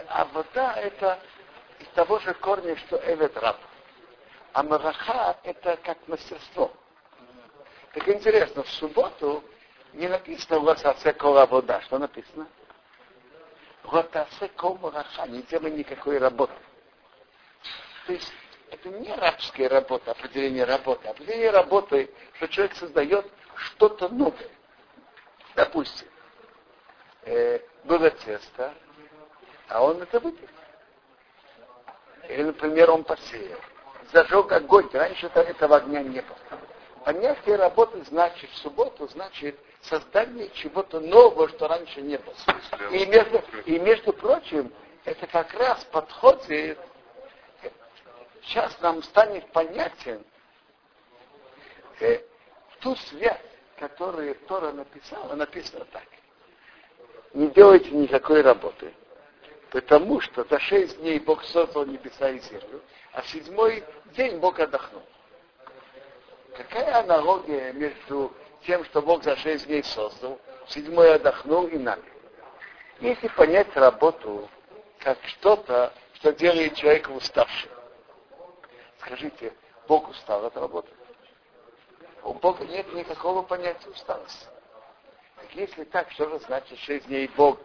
Абода 0.06 0.74
это 0.76 1.18
из 1.80 1.88
того 1.88 2.20
же 2.20 2.32
корня, 2.34 2.76
что 2.76 2.96
эвет 3.12 3.36
раб. 3.38 3.56
А 4.52 4.62
мараха 4.62 5.36
это 5.42 5.76
как 5.78 5.98
мастерство. 6.06 6.70
Так 7.92 8.08
интересно, 8.08 8.62
в 8.62 8.68
субботу 8.68 9.42
не 9.94 10.06
написано 10.06 10.60
вас 10.60 10.80
всякого 10.98 11.44
вода. 11.46 11.80
Что 11.82 11.98
написано? 11.98 12.46
Ротасе 13.82 14.46
комараха, 14.50 15.26
не 15.26 15.42
делай 15.42 15.72
никакой 15.72 16.18
работы. 16.18 16.54
То 18.06 18.12
есть 18.12 18.32
это 18.70 18.90
не 18.90 19.12
рабская 19.12 19.68
работа, 19.68 20.12
определение 20.12 20.62
работы. 20.62 21.08
Определение 21.08 21.50
работы, 21.50 22.14
что 22.34 22.46
человек 22.46 22.76
создает 22.76 23.26
что-то 23.56 24.08
новое. 24.08 24.50
Допустим, 25.56 26.06
э, 27.24 27.60
было 27.84 28.10
тесто, 28.10 28.74
а 29.68 29.84
он 29.84 30.02
это 30.02 30.20
выпил. 30.20 30.48
Или, 32.28 32.42
например, 32.42 32.90
он 32.90 33.04
посеял. 33.04 33.58
Зажег 34.12 34.50
огонь. 34.52 34.88
Раньше 34.92 35.26
этого 35.26 35.76
огня 35.76 36.02
не 36.02 36.20
было. 36.20 36.38
Понятие 37.04 37.56
работы 37.56 38.02
значит 38.04 38.50
в 38.50 38.56
субботу, 38.58 39.08
значит 39.08 39.58
создание 39.82 40.50
чего-то 40.50 41.00
нового, 41.00 41.48
что 41.48 41.66
раньше 41.66 42.02
не 42.02 42.18
было. 42.18 42.34
И 42.90 43.06
между, 43.06 43.42
и 43.64 43.78
между 43.78 44.12
прочим, 44.12 44.72
это 45.04 45.26
как 45.26 45.54
раз 45.54 45.82
подходит, 45.84 46.78
сейчас 48.42 48.78
нам 48.80 49.02
станет 49.02 49.50
понятен 49.52 50.22
э, 52.00 52.20
ту 52.80 52.94
связь, 52.96 53.40
которую 53.78 54.34
Тора 54.46 54.72
написала, 54.72 55.34
написано 55.34 55.86
так. 55.86 56.04
Не 57.32 57.48
делайте 57.48 57.90
никакой 57.92 58.42
работы, 58.42 58.92
потому 59.70 60.20
что 60.20 60.44
за 60.44 60.58
шесть 60.58 60.98
дней 60.98 61.20
Бог 61.20 61.44
создал 61.44 61.86
небеса 61.86 62.28
и 62.30 62.40
землю, 62.40 62.82
а 63.12 63.22
седьмой 63.22 63.84
день 64.16 64.38
Бог 64.38 64.58
отдохнул. 64.58 65.02
Какая 66.56 66.98
аналогия 66.98 67.72
между 67.72 68.32
тем, 68.62 68.84
что 68.84 69.00
Бог 69.00 69.22
за 69.22 69.36
шесть 69.36 69.66
дней 69.66 69.84
создал, 69.84 70.40
седьмой 70.66 71.14
отдохнул 71.14 71.68
и 71.68 71.78
нами? 71.78 72.02
Если 72.98 73.28
понять 73.28 73.74
работу 73.76 74.50
как 74.98 75.16
что-то, 75.24 75.92
что 76.14 76.32
делает 76.32 76.74
человека 76.74 77.10
уставшим, 77.10 77.70
скажите, 78.98 79.54
Бог 79.86 80.08
устал 80.10 80.44
от 80.46 80.56
работы? 80.56 80.90
У 82.24 82.34
Бога 82.34 82.64
нет 82.64 82.92
никакого 82.92 83.42
понятия 83.42 83.88
усталости. 83.88 84.46
Если 85.54 85.84
так, 85.84 86.10
что 86.12 86.28
же 86.28 86.38
значит 86.40 86.78
шесть 86.78 87.06
дней 87.06 87.28
Бог 87.36 87.58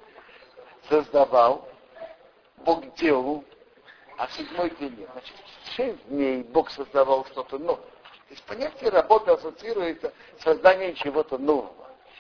создавал, 0.90 1.70
Бог 2.58 2.94
делал, 2.96 3.44
а 4.18 4.28
седьмой 4.30 4.72
день 4.80 4.96
нет. 4.98 5.10
Значит, 5.12 5.36
шесть 5.76 6.08
дней 6.08 6.44
Бог 6.44 6.70
создавал 6.72 7.26
что-то 7.26 7.58
новое. 7.60 7.78
То 7.78 8.32
есть 8.32 8.44
понятие 8.44 8.90
работы 8.90 9.32
ассоциируется 9.32 10.14
с 10.40 10.44
созданием 10.44 10.96
чего-то 10.96 11.38
нового. 11.38 11.74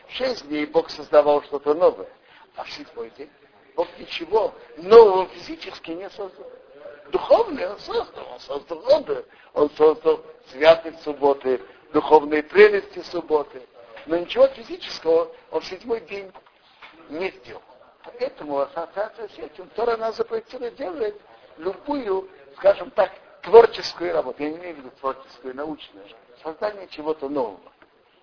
Шесть 0.09 0.47
дней 0.47 0.65
Бог 0.67 0.89
создавал 0.91 1.41
что-то 1.43 1.73
новое, 1.73 2.09
а 2.55 2.63
в 2.63 2.71
седьмой 2.71 3.09
день 3.17 3.29
Бог 3.75 3.87
ничего 3.97 4.53
нового 4.77 5.27
физически 5.29 5.91
не 5.91 6.09
создал. 6.11 6.45
Духовный 7.11 7.67
он 7.67 7.79
создал, 7.79 8.27
он 8.33 8.39
создал 8.39 8.83
роды, 8.85 9.25
он 9.53 9.69
создал 9.71 10.21
святость 10.51 11.01
субботы, 11.01 11.61
духовные 11.91 12.43
прелести 12.43 12.99
субботы. 12.99 13.61
Но 14.05 14.17
ничего 14.17 14.47
физического 14.47 15.31
он 15.51 15.61
в 15.61 15.65
седьмой 15.65 16.01
день 16.01 16.31
не 17.09 17.31
сделал. 17.31 17.61
Поэтому 18.03 18.59
ассоциация 18.59 19.27
с 19.29 19.37
этим 19.37 19.67
Тора 19.69 19.97
нас 19.97 20.15
запретила 20.15 20.69
делать 20.71 21.15
любую, 21.57 22.29
скажем 22.57 22.91
так, 22.91 23.11
творческую 23.41 24.13
работу. 24.13 24.43
Я 24.43 24.49
не 24.51 24.57
имею 24.57 24.75
в 24.75 24.77
виду 24.79 24.91
творческую, 24.99 25.55
научную. 25.55 26.05
Создание 26.43 26.87
чего-то 26.87 27.29
нового. 27.29 27.59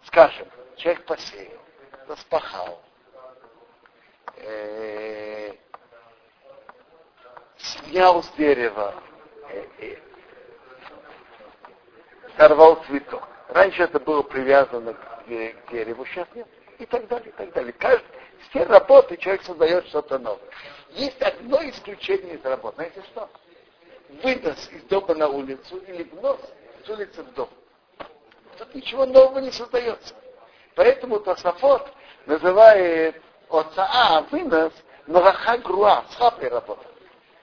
Скажем, 0.04 0.46
человек 0.76 1.04
посеял, 1.04 1.60
распахал, 2.08 2.80
э, 4.36 5.54
снял 7.56 8.22
с 8.22 8.28
дерева, 8.32 8.94
э, 9.48 9.64
э, 9.78 9.96
сорвал 12.36 12.82
цветок. 12.86 13.22
Раньше 13.48 13.82
это 13.82 14.00
было 14.00 14.22
привязано 14.22 14.94
к, 14.94 15.11
к 15.22 15.70
дереву, 15.72 16.04
сейчас 16.06 16.28
нет. 16.34 16.46
И 16.78 16.86
так 16.86 17.06
далее, 17.08 17.28
и 17.28 17.32
так 17.32 17.52
далее. 17.52 17.72
Каждый, 17.74 18.06
все 18.48 18.64
работы 18.64 19.16
человек 19.16 19.42
создает 19.42 19.86
что-то 19.86 20.18
новое. 20.18 20.40
Есть 20.90 21.20
одно 21.22 21.62
исключение 21.68 22.34
из 22.34 22.44
работы. 22.44 22.76
Знаете 22.76 23.02
что? 23.12 23.30
Вынос 24.22 24.68
из 24.70 24.82
дома 24.84 25.14
на 25.14 25.28
улицу 25.28 25.78
или 25.78 26.02
внос 26.04 26.40
с 26.84 26.88
улицы 26.88 27.22
в 27.22 27.32
дом. 27.34 27.48
Тут 28.58 28.74
ничего 28.74 29.06
нового 29.06 29.38
не 29.38 29.50
создается. 29.50 30.14
Поэтому 30.74 31.20
Тософот 31.20 31.88
называет 32.26 33.20
ОЦА 33.48 34.26
вынос 34.30 34.72
Мараха 35.06 35.58
Груа, 35.58 36.04
слабая 36.16 36.50
работа. 36.50 36.86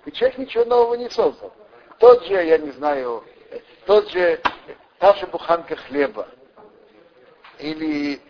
И 0.05 0.12
человек 0.12 0.38
ничего 0.38 0.65
нового 0.65 0.95
не 0.95 1.09
создал. 1.09 1.53
Тот 2.00 2.25
же, 2.25 2.33
я 2.33 2.57
не 2.57 2.71
знаю, 2.71 3.24
тот 3.86 4.09
же, 4.09 4.41
та 5.00 5.13
же 5.15 5.27
буханка 5.27 5.75
хлеба, 5.75 6.27
или 7.60 8.22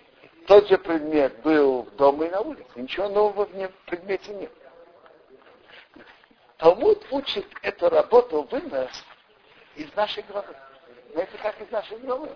тот 0.47 0.67
же 0.67 0.77
предмет 0.77 1.41
был 1.41 1.83
в 1.83 1.95
доме 1.95 2.27
и 2.27 2.31
на 2.31 2.41
улице. 2.41 2.65
Ничего 2.75 3.07
нового 3.07 3.45
в 3.45 3.85
предмете 3.85 4.33
нет. 4.33 4.51
Талмуд 6.57 7.05
учит 7.11 7.45
эту 7.61 7.89
работу 7.89 8.43
вынос 8.51 9.05
из 9.75 9.93
нашей 9.95 10.23
главы. 10.23 10.53
Знаете, 11.13 11.37
как 11.41 11.61
из 11.61 11.71
нашей 11.71 11.97
главы? 11.99 12.29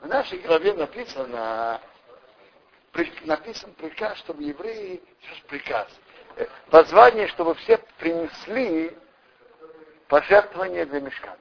В 0.00 0.06
нашей 0.06 0.38
главе 0.38 0.74
написано, 0.74 1.80
написан 3.24 3.72
приказ, 3.74 4.18
чтобы 4.18 4.42
евреи, 4.42 5.02
сейчас 5.20 5.38
приказ, 5.48 5.88
э, 6.36 6.46
позвание, 6.70 7.26
чтобы 7.28 7.54
все 7.56 7.78
принесли 7.98 8.96
пожертвование 10.08 10.84
для 10.86 11.00
мешкана. 11.00 11.38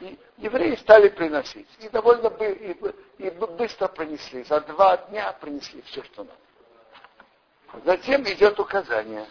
И 0.00 0.18
евреи 0.38 0.74
стали 0.76 1.08
приносить. 1.08 1.68
И 1.78 1.88
довольно 1.88 2.28
бы, 2.30 2.50
и, 2.50 3.24
и 3.26 3.30
быстро 3.30 3.88
принесли. 3.88 4.44
За 4.44 4.60
два 4.60 4.96
дня 4.96 5.32
принесли 5.40 5.82
все, 5.82 6.02
что 6.04 6.24
надо. 6.24 7.84
Затем 7.84 8.22
идет 8.24 8.58
указание. 8.60 9.26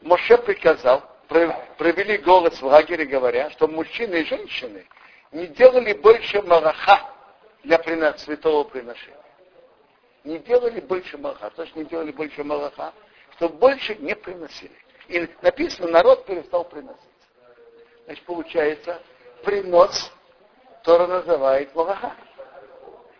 Моше 0.00 0.38
приказал, 0.38 1.02
провели 1.28 2.18
голос 2.18 2.60
в 2.60 2.66
лагере, 2.66 3.04
говоря, 3.04 3.50
что 3.50 3.66
мужчины 3.68 4.16
и 4.16 4.24
женщины 4.24 4.86
не 5.32 5.46
делали 5.48 5.92
больше 5.94 6.40
мараха 6.42 7.10
для 7.62 8.16
святого 8.18 8.64
приношения. 8.64 9.16
Не 10.24 10.38
делали 10.38 10.80
больше 10.80 11.18
мараха. 11.18 11.50
То, 11.50 11.66
что 11.66 11.78
не 11.78 11.84
делали 11.84 12.12
больше 12.12 12.42
мараха, 12.44 12.92
чтобы 13.36 13.56
больше 13.56 13.96
не 13.96 14.14
приносили. 14.14 14.76
И 15.08 15.28
написано, 15.42 15.88
народ 15.88 16.24
перестал 16.26 16.64
приносить. 16.64 17.15
Значит, 18.06 18.24
получается, 18.24 19.02
принос 19.44 20.12
Тора 20.84 21.08
называет 21.08 21.74
Малаха. 21.74 22.14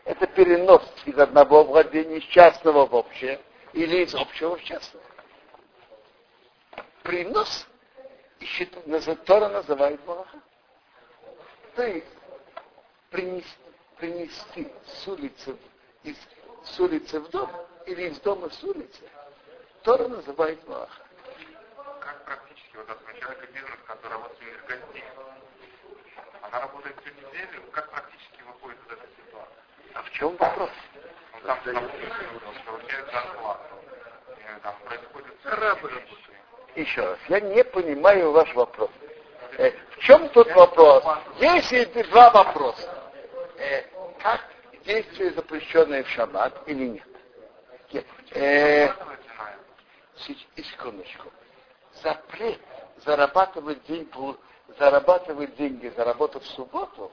Это 0.05 0.29
перенос 0.29 0.83
из 1.05 1.19
одного 1.19 1.65
владения, 1.65 2.19
из 2.19 2.25
частного 2.25 2.87
в 2.87 2.95
общее, 2.95 3.41
или 3.73 4.05
из 4.05 4.15
общего 4.15 4.57
в 4.57 4.63
частное. 4.63 5.03
Принос 7.03 7.67
Тора 9.25 9.49
называет 9.49 10.05
Малаха. 10.07 10.39
То 11.75 11.83
есть 11.83 12.07
принести, 13.11 13.59
принести 13.99 14.73
с 14.87 15.09
улицы, 15.09 15.57
из, 16.05 16.17
с 16.63 16.79
улицы 16.79 17.19
в 17.19 17.29
дом 17.31 17.51
или 17.87 18.05
из 18.05 18.21
дома 18.21 18.49
с 18.51 18.63
улицы, 18.63 19.03
Тора 19.83 20.07
называет 20.07 20.65
Малаха 20.69 21.06
вот 22.77 22.91
этого 22.91 23.19
человека 23.19 23.47
бизнес, 23.53 23.79
который 23.87 24.13
работает 24.13 24.61
в 24.61 24.67
гостей. 24.67 25.05
Она 26.43 26.61
работает 26.61 26.97
всю 27.01 27.15
неделю, 27.15 27.63
как 27.73 27.91
практически 27.91 28.43
выходит 28.43 28.79
из 28.87 28.93
этой 28.93 29.09
ситуации? 29.17 29.55
А 29.95 30.03
в 30.03 30.11
чем 30.11 30.37
вопрос? 30.37 30.71
Ну, 31.33 31.41
там, 31.47 31.59
там 31.65 32.55
получает 32.67 33.11
зарплату. 33.11 33.75
И, 34.29 34.61
там 34.63 34.75
происходит... 34.85 35.27
Еще 36.77 37.01
раз, 37.01 37.19
я 37.29 37.41
не 37.41 37.65
понимаю 37.65 38.33
ваш 38.33 38.55
вопрос. 38.55 38.91
Э, 39.57 39.71
в 39.71 39.99
чем 40.01 40.29
тут 40.31 40.51
вопрос? 40.53 41.05
Есть 41.39 42.11
два 42.11 42.31
вопроса. 42.31 43.11
Э, 43.59 43.83
как 44.23 44.43
действие 44.85 45.33
запрещенное 45.33 46.05
в 46.05 46.09
шаббат 46.09 46.63
или 46.67 46.85
нет? 46.85 47.09
Э, 48.33 48.91
секундочку 50.57 51.31
запрет 52.03 52.61
зарабатывать 53.05 53.85
деньги, 53.87 54.37
зарабатывать 54.79 55.57
деньги, 55.57 55.89
заработав 55.89 56.43
в 56.43 56.47
субботу, 56.49 57.13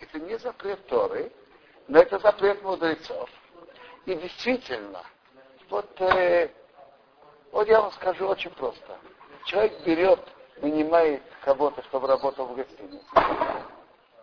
это 0.00 0.18
не 0.20 0.38
запрет 0.38 0.86
Торы, 0.86 1.32
но 1.88 1.98
это 1.98 2.18
запрет 2.18 2.62
мудрецов. 2.62 3.28
И 4.06 4.14
действительно, 4.14 5.02
вот, 5.70 6.00
э, 6.00 6.50
вот 7.52 7.68
я 7.68 7.80
вам 7.80 7.92
скажу 7.92 8.26
очень 8.26 8.50
просто. 8.50 8.98
Человек 9.46 9.80
берет, 9.84 10.20
нанимает 10.60 11.22
кого-то, 11.42 11.82
чтобы 11.84 12.08
работал 12.08 12.46
в 12.46 12.56
гостинице, 12.56 13.04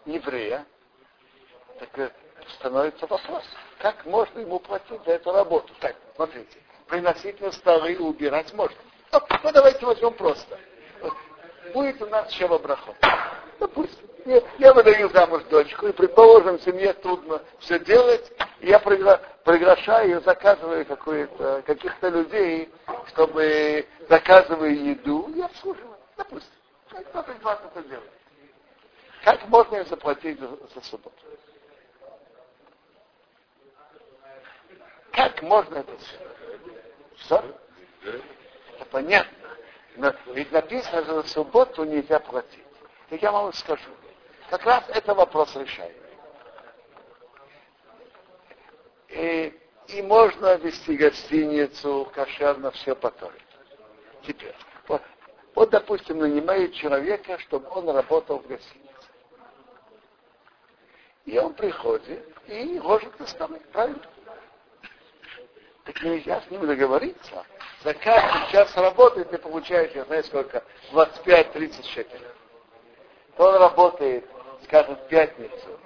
еврея, 0.06 0.66
так 1.80 2.14
становится 2.58 3.08
вопрос, 3.08 3.44
как 3.80 4.06
можно 4.06 4.40
ему 4.40 4.60
платить 4.60 5.04
за 5.06 5.14
эту 5.14 5.32
работу? 5.32 5.74
Так, 5.80 5.96
смотрите, 6.16 6.60
приносить 6.88 7.40
на 7.42 7.52
столы 7.52 7.94
и 7.94 7.98
убирать 7.98 8.54
можно. 8.54 8.78
Ну, 9.12 9.52
давайте 9.52 9.86
возьмем 9.86 10.14
просто. 10.14 10.58
Будет 11.74 12.02
у 12.02 12.06
нас 12.08 12.32
еще 12.32 12.48
брахот. 12.48 12.96
Допустим, 13.60 14.10
я, 14.26 14.42
я 14.58 14.74
выдаю 14.74 15.10
замуж 15.10 15.44
дочку, 15.50 15.88
и, 15.88 15.92
предположим, 15.92 16.60
семье 16.60 16.94
трудно 16.94 17.42
все 17.60 17.80
делать, 17.80 18.32
и 18.60 18.68
я 18.70 18.80
пригла, 18.80 19.22
приглашаю, 19.44 20.22
заказываю 20.22 20.86
каких-то 21.66 22.10
людей, 22.10 22.70
чтобы 23.10 23.88
заказываю 24.10 24.84
еду 24.84 25.32
и 25.36 25.42
обслуживаю. 25.42 25.98
Допустим. 26.18 26.52
Кто-то 26.90 27.32
из 27.32 27.42
вас 27.42 27.60
это 27.74 27.88
делает. 27.88 28.12
Как 29.24 29.48
можно 29.48 29.78
им 29.78 29.86
заплатить 29.86 30.40
за, 30.40 30.48
за 30.48 30.82
субботу? 30.84 31.16
Как 35.12 35.42
можно 35.42 35.76
это 35.78 35.92
сделать? 35.98 36.32
Что? 37.18 37.46
Это 38.82 38.90
понятно. 38.90 39.38
Но 39.96 40.14
ведь 40.34 40.52
написано, 40.52 41.04
что 41.04 41.24
в 41.24 41.30
субботу 41.30 41.84
нельзя 41.84 42.20
платить. 42.20 42.66
Так 43.10 43.22
я 43.22 43.32
вам 43.32 43.54
скажу. 43.54 43.90
Как 44.50 44.64
раз 44.64 44.84
это 44.90 45.14
вопрос 45.14 45.56
решает. 45.56 45.96
И, 49.10 49.60
и 49.88 50.02
можно 50.02 50.56
вести 50.56 50.96
гостиницу 50.96 52.10
кошерно, 52.14 52.72
все 52.72 52.96
потом. 52.96 53.32
Теперь, 54.26 54.56
вот, 54.88 55.02
вот, 55.54 55.70
допустим, 55.70 56.20
нанимает 56.20 56.74
человека, 56.74 57.38
чтобы 57.40 57.70
он 57.72 57.90
работал 57.90 58.40
в 58.40 58.48
гостинице. 58.48 58.90
И 61.26 61.38
он 61.38 61.54
приходит 61.54 62.26
и 62.48 62.80
ложит 62.80 63.20
на 63.20 63.28
столы, 63.28 63.60
правильно? 63.72 64.02
Так 65.84 66.02
нельзя 66.04 66.42
с 66.42 66.50
ним 66.50 66.66
договориться 66.66 67.46
за 67.84 67.94
каждый 67.96 68.52
час 68.52 68.76
работы 68.76 69.26
ты 69.26 69.38
получаешь, 69.38 69.92
я 69.94 70.06
знаю 70.06 70.24
сколько, 70.24 70.64
25-30 70.92 71.84
шекелей. 71.94 72.28
Он 73.38 73.56
работает, 73.56 74.26
скажем, 74.64 74.96
в 74.96 75.08
пятницу, 75.08 75.80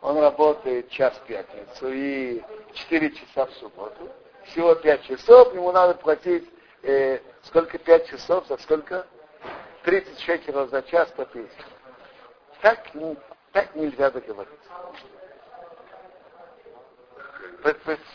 он 0.00 0.18
работает 0.18 0.88
час 0.90 1.14
в 1.14 1.26
пятницу 1.26 1.92
и 1.92 2.42
4 2.74 3.10
часа 3.10 3.46
в 3.46 3.52
субботу. 3.54 4.08
Всего 4.44 4.74
5 4.74 5.02
часов, 5.04 5.52
ему 5.54 5.72
надо 5.72 5.94
платить 5.94 6.48
э, 6.82 7.18
сколько 7.42 7.78
5 7.78 8.06
часов, 8.06 8.46
за 8.46 8.56
сколько? 8.58 9.06
30 9.82 10.20
шекелей 10.20 10.68
за 10.68 10.82
час 10.82 11.10
по 11.10 11.24
50. 11.24 11.50
Так, 12.62 12.78
так 13.52 13.74
нельзя 13.74 14.10
договориться. 14.10 14.70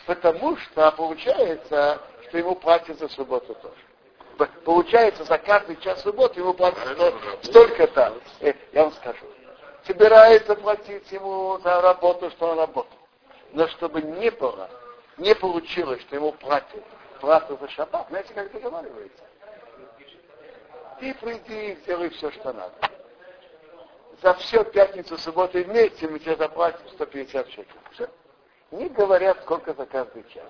Потому 0.06 0.56
что 0.56 0.90
получается, 0.92 2.00
что 2.32 2.38
ему 2.38 2.54
платят 2.54 2.98
за 2.98 3.08
субботу 3.08 3.54
тоже. 3.54 4.48
Получается, 4.64 5.22
за 5.24 5.36
каждый 5.36 5.76
час 5.76 6.00
субботы 6.00 6.40
ему 6.40 6.54
платят 6.54 6.80
столько-то. 7.42 8.14
Э, 8.40 8.54
я 8.72 8.84
вам 8.84 8.92
скажу. 8.94 9.26
Собирается 9.86 10.54
платить 10.54 11.12
ему 11.12 11.58
за 11.62 11.82
работу, 11.82 12.30
что 12.30 12.52
он 12.52 12.58
работал. 12.58 12.98
Но 13.52 13.68
чтобы 13.68 14.00
не 14.00 14.30
было, 14.30 14.70
не 15.18 15.34
получилось, 15.34 16.00
что 16.00 16.16
ему 16.16 16.32
платят 16.32 16.82
плату 17.20 17.58
за 17.60 17.68
шаббат, 17.68 18.06
знаете, 18.08 18.32
как 18.32 18.50
договаривается? 18.50 19.22
Ты 21.00 21.12
приди 21.12 21.72
и 21.72 21.76
сделай 21.82 22.08
все, 22.08 22.30
что 22.30 22.54
надо. 22.54 22.72
За 24.22 24.32
все 24.34 24.64
пятницу, 24.64 25.18
субботу 25.18 25.58
и 25.58 25.64
вместе 25.64 26.08
мы 26.08 26.18
тебе 26.18 26.36
заплатим 26.36 26.88
150 26.94 27.48
шекелей. 27.50 27.80
Все 27.90 28.08
не 28.70 28.88
говорят, 28.88 29.42
сколько 29.42 29.74
за 29.74 29.84
каждый 29.84 30.24
час. 30.32 30.48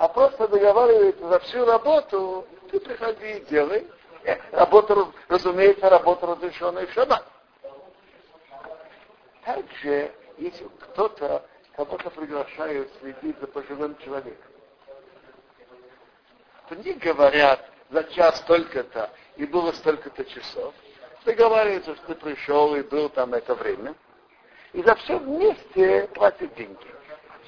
А 0.00 0.08
просто 0.08 0.48
договариваются 0.48 1.28
за 1.28 1.38
всю 1.40 1.66
работу, 1.66 2.46
ты 2.70 2.80
приходи 2.80 3.32
и 3.32 3.44
делай. 3.50 3.86
Э, 4.24 4.38
работа, 4.50 4.96
разумеется, 5.28 5.90
работа 5.90 6.26
разрешенная 6.26 6.86
в 6.86 6.92
шаббат. 6.92 7.22
Также, 9.44 10.10
если 10.38 10.66
кто-то, 10.80 11.44
кого-то 11.76 12.08
приглашают 12.08 12.90
следить 12.98 13.38
за 13.40 13.46
пожилым 13.46 13.94
человеком, 13.98 14.50
то 16.70 16.76
не 16.76 16.94
говорят 16.94 17.62
за 17.90 18.04
час 18.04 18.38
столько-то 18.38 19.10
и 19.36 19.44
было 19.44 19.70
столько-то 19.72 20.24
часов. 20.24 20.72
Договариваются, 21.26 21.94
что 21.96 22.06
ты 22.06 22.14
пришел 22.14 22.74
и 22.74 22.80
был 22.80 23.10
там 23.10 23.34
это 23.34 23.54
время. 23.54 23.94
И 24.72 24.82
за 24.82 24.94
все 24.94 25.18
вместе 25.18 26.08
платят 26.14 26.54
деньги 26.54 26.88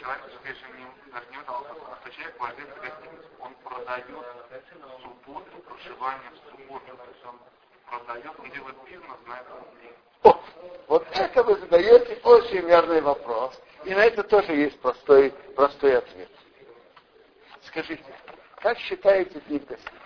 человек, 0.03 0.23
же 0.45 0.67
не, 0.77 0.87
даже 1.13 1.27
не 1.31 1.39
удалось, 1.39 1.67
что 1.67 2.11
человек 2.11 2.39
владеет 2.39 2.69
гостиницей, 2.81 3.31
он 3.41 3.55
продает 3.65 4.27
субботу, 5.03 5.59
проживание 5.69 6.31
в 6.31 6.51
субботу, 6.51 6.97
то 6.97 7.11
есть 7.11 7.25
он 7.27 7.39
продает, 7.87 8.33
он 8.39 8.51
делает 8.51 8.77
бизнес 8.85 9.19
на 9.27 9.41
этом 9.41 9.67
О, 10.23 10.41
вот 10.89 11.07
это 11.13 11.43
вы 11.43 11.57
задаете 11.57 12.19
очень 12.25 12.67
верный 12.67 13.01
вопрос. 13.01 13.61
И 13.85 13.95
на 13.95 14.05
это 14.05 14.23
тоже 14.23 14.53
есть 14.53 14.81
простой, 14.81 15.31
простой 15.57 15.99
ответ. 15.99 16.31
Скажите, 17.63 18.05
как 18.57 18.79
считаете 18.79 19.41
дни 19.41 19.59
гостей? 19.59 19.99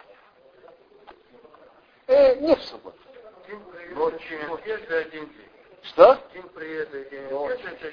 Э, 2.06 2.36
не 2.36 2.54
в 2.54 2.62
субботу. 2.62 2.98
Ночью, 3.94 4.38
один 4.54 5.28
день. 5.28 5.48
Что? 5.82 6.18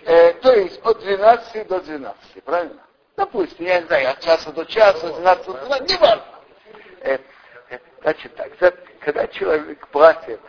Э, 0.06 0.34
то 0.34 0.54
есть 0.54 0.80
от 0.84 1.00
12 1.00 1.68
до 1.68 1.80
12, 1.80 2.44
правильно? 2.44 2.84
Допустим, 3.16 3.66
я 3.66 3.82
не 3.82 3.88
знаю, 3.88 4.12
от 4.12 4.20
часа 4.22 4.52
до 4.52 4.66
часа, 4.66 5.08
от 5.08 5.16
12 5.16 5.46
до 5.46 5.54
12, 5.54 5.90
не 5.90 5.98
важно. 5.98 6.26
Значит 8.02 8.36
так, 8.36 8.52
когда 9.00 9.28
человек 9.28 9.88
платит 9.88 10.42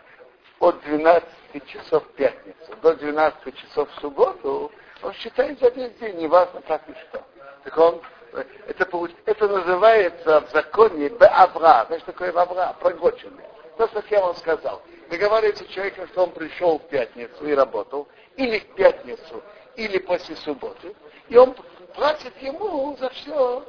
от 0.59 0.81
12 0.83 1.29
часов 1.67 2.05
в 2.05 2.13
пятницу 2.15 2.77
до 2.83 2.95
12 2.95 3.57
часов 3.57 3.89
в 3.91 4.01
субботу, 4.01 4.73
он 5.03 5.13
считает 5.15 5.61
за 5.61 5.69
весь 5.69 5.93
день, 5.95 6.17
неважно 6.17 6.63
как 6.63 6.89
и 6.89 6.93
что. 6.95 7.23
Так 7.65 7.77
он, 7.77 8.01
э, 8.33 8.45
это, 8.67 8.89
это 9.27 9.49
называется 9.49 10.41
в 10.41 10.51
законе 10.51 11.11
Беавра. 11.11 11.85
Знаешь, 11.87 12.03
такое 12.05 12.33
Беавра? 12.33 12.75
Прогоченный. 12.81 13.45
То, 13.77 13.87
что 13.89 14.03
я 14.11 14.21
вам 14.21 14.35
сказал 14.37 14.83
договаривается 15.11 15.65
с 15.65 15.69
человеком, 15.69 16.09
что 16.09 16.25
он 16.25 16.31
пришел 16.33 16.79
в 16.79 16.89
пятницу 16.89 17.47
и 17.47 17.55
работал, 17.55 18.09
или 18.37 18.59
в 18.59 18.75
пятницу, 18.75 19.43
или 19.77 19.99
после 19.99 20.37
субботы, 20.37 20.95
и 21.29 21.37
он 21.37 21.55
платит 21.95 22.37
ему 22.43 22.97
за 22.97 23.09
все, 23.11 23.65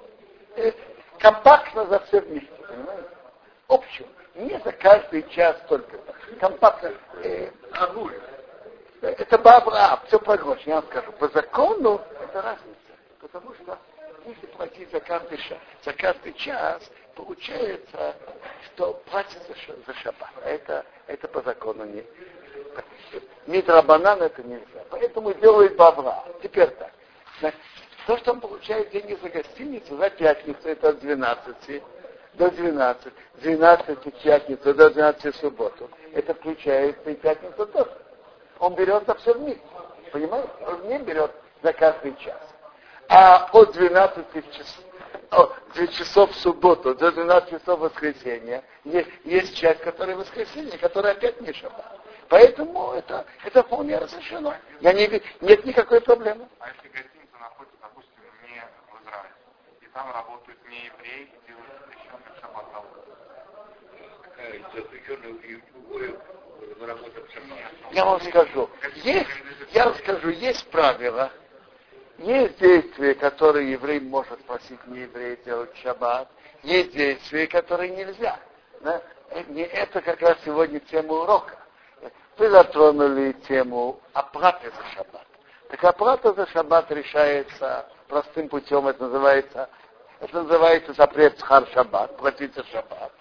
э, 0.56 0.72
компактно 1.20 1.86
за 1.86 2.00
все 2.02 2.22
вместе, 2.22 2.52
понимаете? 2.68 3.10
Общем, 3.68 4.06
не 4.36 4.60
за 4.60 4.72
каждый 4.74 5.28
час 5.30 5.58
только. 5.68 5.98
Компактно. 6.40 6.92
Э, 7.24 7.50
это 9.02 9.38
бабра, 9.38 10.00
все 10.08 10.20
прогноз, 10.20 10.60
я 10.66 10.76
вам 10.76 10.86
скажу. 10.86 11.12
По 11.14 11.28
закону 11.30 12.02
это 12.22 12.42
разница. 12.42 12.76
Потому 13.22 13.54
что 13.54 13.78
если 14.26 14.48
платить 14.48 14.92
за 14.92 15.00
каждый, 15.00 15.38
час, 15.38 15.60
за 15.84 15.94
каждый 15.94 16.34
час, 16.34 16.82
получается, 17.16 18.16
что 18.66 18.94
платят 19.10 19.42
за, 19.48 19.56
за 19.86 19.94
шаббат. 20.00 20.32
А 20.44 20.50
это, 20.50 20.86
это 21.08 21.28
по 21.28 21.42
закону 21.42 21.86
не. 21.86 22.04
Митрабанан 23.46 24.22
это 24.24 24.42
нельзя. 24.44 24.84
Поэтому 24.90 25.34
делают 25.36 25.76
бавра. 25.76 26.24
Теперь 26.42 26.70
так. 26.72 26.92
То, 28.06 28.18
что 28.18 28.34
он 28.34 28.40
получает 28.40 28.92
деньги 28.92 29.18
за 29.22 29.30
гостиницу, 29.30 29.98
за 29.98 30.10
пятницу, 30.10 30.60
это 30.64 30.90
от 30.90 31.00
12 31.00 31.84
до 32.34 32.52
12, 32.52 33.14
12 33.36 34.06
в 34.06 34.24
пятницу 34.24 34.74
до 34.74 34.90
12 34.90 35.36
в 35.36 35.40
субботу. 35.40 35.90
Это 36.14 36.34
включается 36.34 37.10
и 37.10 37.16
пятницу 37.16 37.66
тоже. 37.66 37.92
Он 38.60 38.76
берет 38.76 39.06
за 39.06 39.16
все 39.16 39.34
вместе. 39.34 39.62
Понимаете? 40.12 40.50
Он 40.68 40.88
не 40.88 41.00
берет 41.00 41.32
за 41.64 41.74
каждый 41.74 42.16
час. 42.18 42.42
А 43.08 43.50
от 43.52 43.74
12 43.74 44.26
часов 44.52 44.86
2 45.76 45.88
часов 45.88 46.32
в 46.32 46.36
субботу 46.36 46.96
до 46.96 47.12
12 47.12 47.50
часов 47.50 47.80
в 47.80 47.84
воскресенье, 47.84 48.64
есть, 48.84 49.10
есть 49.24 49.56
часть, 49.58 49.82
которая 49.82 50.16
воскресенье, 50.16 50.78
которая 50.78 51.14
опять 51.14 51.42
не 51.42 51.52
шаббат. 51.54 52.00
Поэтому 52.30 52.94
это, 52.94 53.26
это 53.44 53.64
вполне 53.64 53.98
разрешено. 53.98 54.54
Я 54.82 54.94
не, 54.94 55.22
нет 55.42 55.66
никакой 55.66 56.02
проблемы. 56.02 56.48
А 56.60 56.70
если 56.70 56.88
гостиница 56.88 57.38
находится, 57.40 57.78
допустим, 57.82 58.14
не 58.44 58.62
в 58.92 59.04
Израиле, 59.04 59.30
и 59.82 59.85
там 59.96 60.12
работают 60.12 60.60
не 60.68 60.86
евреи 60.86 61.32
и 61.32 61.48
делают 61.48 61.72
запрещенный 61.80 62.36
шаббат 62.42 62.66
Я 67.92 68.06
вам 68.06 68.20
скажу, 68.22 68.70
есть, 68.96 69.30
я 69.72 69.86
вам 69.86 69.96
скажу, 69.96 70.30
есть 70.30 70.70
правила, 70.70 71.32
есть 72.18 72.60
действия, 72.60 73.16
которые 73.16 73.72
еврей 73.72 74.02
может 74.02 74.44
просить 74.44 74.86
не 74.88 75.00
еврея 75.00 75.38
делать 75.38 75.76
шаббат. 75.78 76.30
Есть 76.64 76.92
действия, 76.92 77.48
которые 77.48 77.92
нельзя. 77.96 78.38
Да? 78.82 79.02
Это 79.30 80.02
как 80.02 80.22
раз 80.22 80.38
сегодня 80.44 80.80
тема 80.82 81.14
урока. 81.14 81.58
Вы 82.38 82.50
затронули 82.50 83.32
тему 83.48 84.02
оплаты 84.12 84.70
за 84.72 84.84
шаббат. 84.94 85.26
Так 85.70 85.84
оплата 85.84 86.34
за 86.34 86.48
шаббат 86.48 86.92
решается 86.92 87.86
простым 88.08 88.50
путем, 88.50 88.88
это 88.88 89.04
называется, 89.04 89.70
это 90.26 90.42
называется 90.42 90.94
запрет 90.94 91.40
хар 91.40 91.68
шаббат, 91.68 92.18
платить 92.18 92.54
за 92.56 92.64
шаббат. 92.66 93.12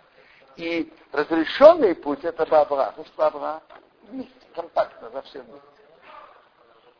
И 0.56 0.90
разрешенный 1.12 1.94
путь 1.94 2.24
это 2.24 2.46
бабра. 2.46 2.92
То 2.92 3.02
есть 3.02 3.14
бабра 3.14 3.60
вместе, 4.04 4.32
компактно, 4.54 5.10
за 5.10 5.22
все 5.22 5.42
вместе. 5.42 5.68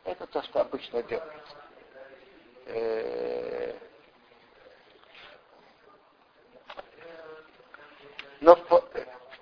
Это 0.03 0.27
то, 0.27 0.43
что 0.43 0.61
обычно 0.61 1.01
делается. 1.01 1.55
Э, 2.67 3.73
но 8.41 8.55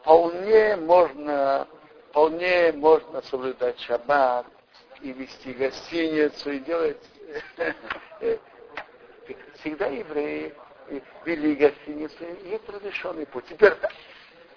вполне 0.02 0.78
можно, 0.78 1.67
вполне 2.10 2.71
можно 2.71 3.21
соблюдать 3.23 3.80
шаббат 3.82 4.45
и 5.02 5.12
вести 5.12 5.52
гостиницу 5.54 6.52
и 6.52 6.60
делать 6.60 7.04
всегда 9.59 9.88
евреи 9.88 10.53
вели 11.25 11.55
гостиницу, 11.55 12.23
и 12.23 12.59
разрешенный 12.67 13.25
путь. 13.25 13.45
Теперь 13.47 13.73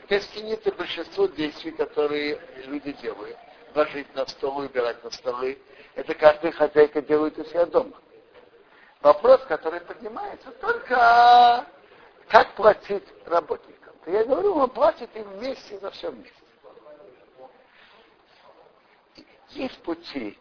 гостинице 0.09 0.73
большинство 0.73 1.27
действий, 1.27 1.73
которые 1.73 2.41
люди 2.67 2.93
делают, 2.93 3.37
ложить 3.75 4.13
на 4.15 4.27
стол, 4.27 4.59
убирать 4.59 5.03
на 5.05 5.11
столы, 5.11 5.59
это 5.95 6.15
каждая 6.15 6.53
хозяйка 6.53 7.01
делает 7.03 7.39
у 7.39 7.45
себя 7.45 7.67
дома. 7.67 7.97
Вопрос, 9.01 9.43
который 9.47 9.81
поднимается, 9.81 10.51
только 10.53 11.67
как 12.29 12.55
платить 12.55 13.05
работникам. 13.25 13.95
Я 14.07 14.25
говорю, 14.25 14.55
он 14.55 14.71
платит 14.71 15.15
им 15.17 15.25
вместе 15.25 15.79
за 15.79 15.91
все 15.91 16.11
вместе. 16.11 16.33
Есть 19.51 19.79
пути, 19.83 20.39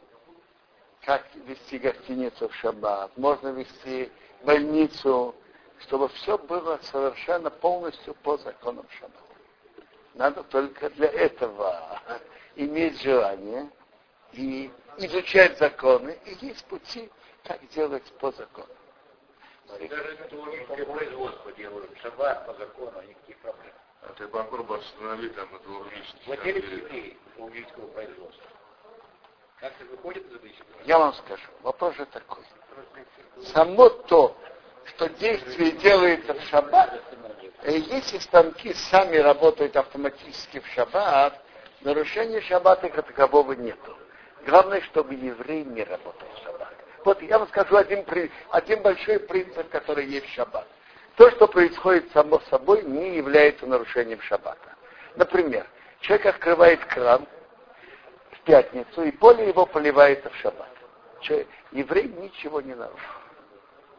как 1.05 1.23
вести 1.35 1.77
гостиницу 1.77 2.49
в 2.49 2.55
шаббат, 2.55 3.15
можно 3.17 3.49
вести 3.49 4.11
больницу, 4.43 5.35
чтобы 5.81 6.09
все 6.09 6.37
было 6.37 6.79
совершенно 6.81 7.51
полностью 7.51 8.15
по 8.15 8.37
законам 8.37 8.87
шаббата. 8.89 9.21
Надо 10.15 10.43
только 10.43 10.89
для 10.91 11.07
этого 11.07 12.01
иметь 12.55 12.99
желание 13.01 13.69
и 14.31 14.71
изучать 14.97 15.57
законы, 15.59 16.17
и 16.25 16.45
есть 16.45 16.65
пути, 16.65 17.09
как 17.43 17.65
делать 17.69 18.11
по 18.19 18.31
закону. 18.31 18.67
Даже 19.67 20.85
производство 20.85 21.51
делают, 21.53 21.91
шаббат 21.99 22.47
по 22.47 22.53
закону, 22.55 23.01
никаких 23.03 23.37
проблем. 23.39 23.73
А 24.01 24.13
ты 24.13 24.27
попробуй 24.27 24.79
остановить 24.79 25.35
там 25.35 25.51
металлургический. 25.53 26.21
Владелец 26.25 26.63
евреев 26.63 27.17
металлургического 27.25 27.87
производства. 27.87 28.45
Выходит 29.91 30.25
из 30.27 30.35
обычного? 30.35 30.69
Я 30.85 30.99
вам 30.99 31.13
скажу, 31.13 31.43
вопрос 31.63 31.95
же 31.95 32.05
такой. 32.05 32.43
Само 33.53 33.89
то, 33.89 34.37
что 34.85 35.09
действие 35.09 35.71
делается 35.71 36.33
в 36.33 36.41
шаббат, 36.43 37.01
э, 37.63 37.77
если 37.77 38.19
станки 38.19 38.73
сами 38.73 39.17
работают 39.17 39.75
автоматически 39.75 40.59
в 40.59 40.67
шаббат, 40.67 41.41
нарушения 41.81 42.41
шаббата 42.41 42.89
как 42.89 43.07
такового 43.07 43.53
нету. 43.53 43.97
Главное, 44.45 44.81
чтобы 44.81 45.15
еврей 45.15 45.63
не 45.63 45.83
работал 45.83 46.27
в 46.35 46.43
шаббат. 46.43 46.73
Вот 47.03 47.21
я 47.21 47.39
вам 47.39 47.47
скажу 47.47 47.75
один, 47.75 48.05
один 48.49 48.81
большой 48.81 49.19
принцип, 49.19 49.69
который 49.69 50.05
есть 50.05 50.27
в 50.27 50.33
шаббат. 50.33 50.67
То, 51.15 51.31
что 51.31 51.47
происходит 51.47 52.11
само 52.11 52.39
собой, 52.49 52.83
не 52.83 53.15
является 53.15 53.65
нарушением 53.65 54.21
шаббата. 54.21 54.75
Например, 55.15 55.65
человек 56.01 56.27
открывает 56.27 56.83
кран 56.85 57.25
пятницу, 58.45 59.03
и 59.03 59.11
поле 59.11 59.47
его 59.47 59.65
поливается 59.65 60.29
в 60.29 60.35
шаббат. 60.37 60.69
Человек, 61.21 61.47
еврей 61.71 62.07
ничего 62.07 62.61
не 62.61 62.75
нарушил. 62.75 62.99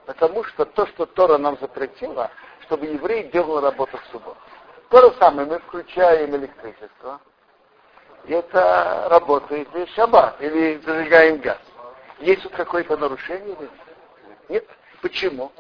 Потому 0.07 0.45
что 0.45 0.65
то, 0.65 0.87
что 0.87 1.05
Тора 1.07 1.37
нам 1.37 1.59
запретила, 1.61 2.31
чтобы 2.63 2.87
еврей 2.87 3.25
делал 3.25 3.61
работу 3.61 3.99
в 3.99 4.05
субботу. 4.13 4.39
То 4.89 5.03
же 5.03 5.17
самое, 5.19 5.49
мы 5.49 5.59
включаем 5.59 6.37
электричество, 6.37 7.21
и 8.25 8.33
это 8.33 9.09
работает 9.11 9.69
в 9.73 9.87
шаббат, 9.95 10.41
или 10.41 10.79
зажигаем 10.79 11.39
газ. 11.39 11.59
Есть 12.21 12.43
тут 12.43 12.53
какое-то 12.53 12.97
нарушение 12.97 13.57
нет? 13.59 13.71
Нет. 14.49 14.67
Почему? 15.03 15.53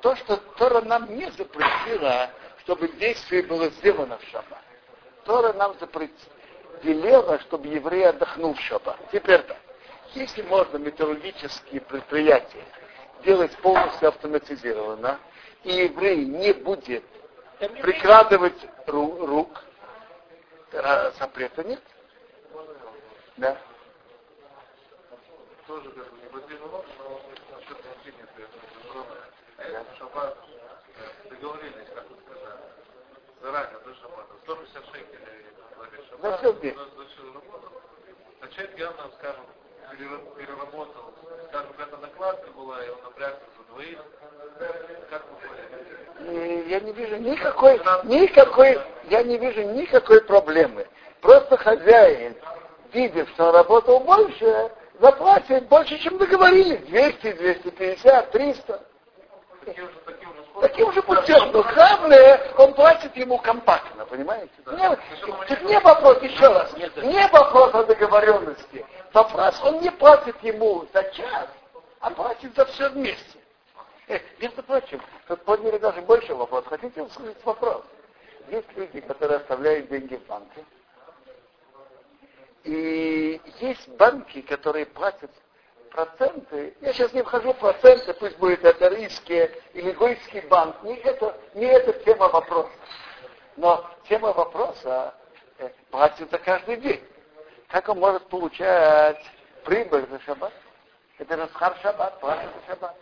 То, 0.00 0.16
что 0.16 0.36
Тора 0.56 0.80
нам 0.82 1.14
не 1.14 1.30
запретила, 1.32 2.30
чтобы 2.60 2.88
действие 2.88 3.42
было 3.42 3.68
сделано 3.70 4.18
в 4.18 4.24
шаббат. 4.24 4.62
Тора 5.24 5.52
нам 5.52 5.74
запретила, 5.78 6.32
чтобы 7.40 7.68
еврей 7.68 8.08
отдохнул 8.08 8.54
в 8.54 8.60
шаббат. 8.60 8.98
Теперь 9.12 9.42
так. 9.42 9.58
Если 10.14 10.42
можно 10.42 10.78
металлургические 10.78 11.80
предприятия 11.82 12.64
делать 13.24 13.56
полностью 13.58 14.08
автоматизированно, 14.08 15.18
и 15.62 15.72
еврей 15.72 16.24
не 16.24 16.52
будет 16.52 17.04
прикладывать 17.82 18.58
ру, 18.86 19.26
рук, 19.26 19.62
запрета 21.18 21.64
нет. 21.64 21.80
Да. 23.36 23.56
Тоже 25.66 25.90
как 25.90 26.06
не 26.12 26.30
но 26.58 26.82
заранее 33.40 33.78
до 33.84 33.94
шаббата. 33.94 34.34
160 34.44 34.84
шекелей 34.86 35.46
За 36.22 36.36
все 36.38 36.52
вместе. 36.52 36.80
А 38.40 38.48
человек 38.48 38.78
явно, 38.78 39.10
скажем, 39.18 39.44
переработал, 40.36 41.12
скажем, 41.48 41.72
какая-то 41.72 41.96
накладка 41.98 42.50
была, 42.52 42.84
и 42.84 42.88
он 42.88 43.02
напрягся 43.02 43.40
за 43.58 43.74
двоих. 43.74 43.98
Как 45.10 45.22
вы 45.30 45.36
поняли? 45.36 46.68
Я 46.68 46.80
не 46.80 46.92
вижу 46.92 47.16
никакой, 47.16 47.78
никакой, 48.04 48.80
я 49.04 49.22
не 49.22 49.38
вижу 49.38 49.62
никакой 49.62 50.22
проблемы. 50.22 50.86
Просто 51.20 51.56
хозяин, 51.56 52.36
видит, 52.92 53.28
что 53.30 53.48
он 53.48 53.54
работал 53.54 54.00
больше, 54.00 54.70
заплатит 55.00 55.68
больше, 55.68 55.98
чем 55.98 56.18
договорились. 56.18 56.80
200, 56.86 57.32
250, 57.32 58.30
300. 58.30 58.86
Таким 60.60 60.92
же 60.92 61.02
путем. 61.02 61.50
Но 61.52 61.62
главное, 61.62 62.52
он 62.56 62.74
платит 62.74 63.16
ему 63.16 63.38
компактно, 63.38 64.04
понимаете? 64.04 64.52
Не, 64.66 64.96
тут 65.46 65.62
не 65.62 65.78
вопрос, 65.80 66.22
еще 66.22 66.48
раз, 66.48 66.72
не 66.76 67.26
вопрос 67.28 67.74
о 67.74 67.84
договоренности. 67.84 68.84
Вопрос, 69.12 69.60
он 69.64 69.80
не 69.80 69.90
платит 69.90 70.36
ему 70.42 70.86
за 70.92 71.02
час, 71.04 71.48
а 72.00 72.10
платит 72.10 72.54
за 72.54 72.64
все 72.66 72.90
вместе. 72.90 73.38
Э, 74.08 74.18
между 74.38 74.62
прочим, 74.62 75.00
тут 75.28 75.42
подняли 75.44 75.78
даже 75.78 76.02
больше 76.02 76.34
вопрос. 76.34 76.64
Хотите 76.66 77.02
услышать 77.02 77.44
вопрос? 77.44 77.82
Есть 78.48 78.68
люди, 78.76 79.00
которые 79.00 79.38
оставляют 79.38 79.88
деньги 79.88 80.16
в 80.16 80.26
банке, 80.26 80.64
и 82.64 83.40
есть 83.60 83.88
банки, 83.90 84.42
которые 84.42 84.86
платят 84.86 85.30
проценты, 85.90 86.74
я 86.80 86.92
сейчас 86.92 87.12
не 87.12 87.22
вхожу 87.22 87.52
в 87.52 87.58
проценты, 87.58 88.14
пусть 88.14 88.38
будет 88.38 88.64
это 88.64 88.88
риски 88.88 89.50
или 89.74 89.92
гойский 89.92 90.40
банк, 90.42 90.82
не 90.82 90.96
это, 90.96 91.36
не 91.54 91.66
это 91.66 91.92
тема 92.04 92.28
вопроса. 92.28 92.70
Но 93.56 93.88
тема 94.08 94.32
вопроса 94.32 95.14
э, 95.58 95.68
платит 95.90 96.30
за 96.30 96.38
каждый 96.38 96.76
день. 96.76 97.04
Как 97.68 97.88
он 97.88 97.98
может 97.98 98.26
получать 98.28 99.22
прибыль 99.64 100.06
за 100.08 100.20
шаббат? 100.20 100.52
Это 101.18 101.36
расхар 101.36 101.76
шаббат, 101.82 102.18
платит 102.20 102.48
за 102.60 102.66
шаббат. 102.72 102.96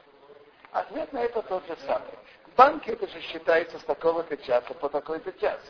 Ответ 0.73 1.13
на 1.13 1.23
это 1.25 1.43
тот 1.43 1.67
же 1.67 1.77
самый. 1.87 2.09
В 2.57 2.89
это 2.89 3.07
же 3.07 3.21
считается 3.21 3.79
с 3.79 3.85
такого-то 3.85 4.37
часа 4.39 4.75
по 4.75 4.89
такой-то 4.89 5.33
час. 5.39 5.61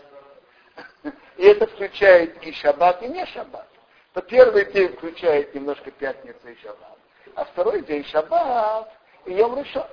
И 1.36 1.44
это 1.44 1.66
включает 1.66 2.42
и 2.42 2.52
шаббат, 2.52 3.02
и 3.02 3.08
не 3.08 3.26
шаббат. 3.26 3.68
То 4.14 4.22
первый 4.22 4.72
день 4.72 4.96
включает 4.96 5.54
немножко 5.54 5.90
пятницу 5.90 6.48
и 6.48 6.56
шаббат 6.56 6.97
а 7.38 7.44
второй 7.44 7.82
день 7.82 8.04
шаббат 8.06 8.90
и 9.24 9.34
Йом 9.34 9.56
решен. 9.56 9.84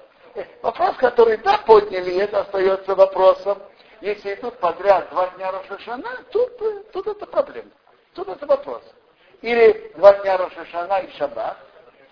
Вопрос, 0.64 0.98
который 0.98 1.38
да, 1.38 1.60
подняли, 1.60 2.18
это 2.18 2.42
остается 2.42 2.96
вопросом. 2.96 3.62
Если 4.02 4.34
идут 4.34 4.58
подряд 4.58 5.10
два 5.12 5.28
дня 5.30 5.52
Рошашана, 5.52 6.10
тут, 6.32 6.60
э, 6.62 6.84
тут 6.92 7.08
это 7.08 7.26
проблема. 7.28 7.70
Тут 8.16 8.28
это 8.30 8.46
вопрос. 8.48 8.82
Или 9.42 9.92
два 9.96 10.14
дня 10.14 10.38
Рошашана 10.38 11.00
и 11.02 11.12
Шаббат, 11.18 11.58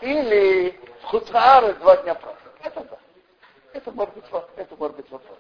или 0.02 0.80
в 1.02 1.06
Хуцаары 1.06 1.74
два 1.76 1.98
дня 1.98 2.14
праздника. 2.14 2.52
Это 2.64 2.82
да. 2.82 2.98
Это 3.74 3.92
может 3.92 4.14
быть, 4.14 4.26
это 4.56 4.76
может 4.76 4.98
быть 4.98 5.10
вопрос. 5.10 5.40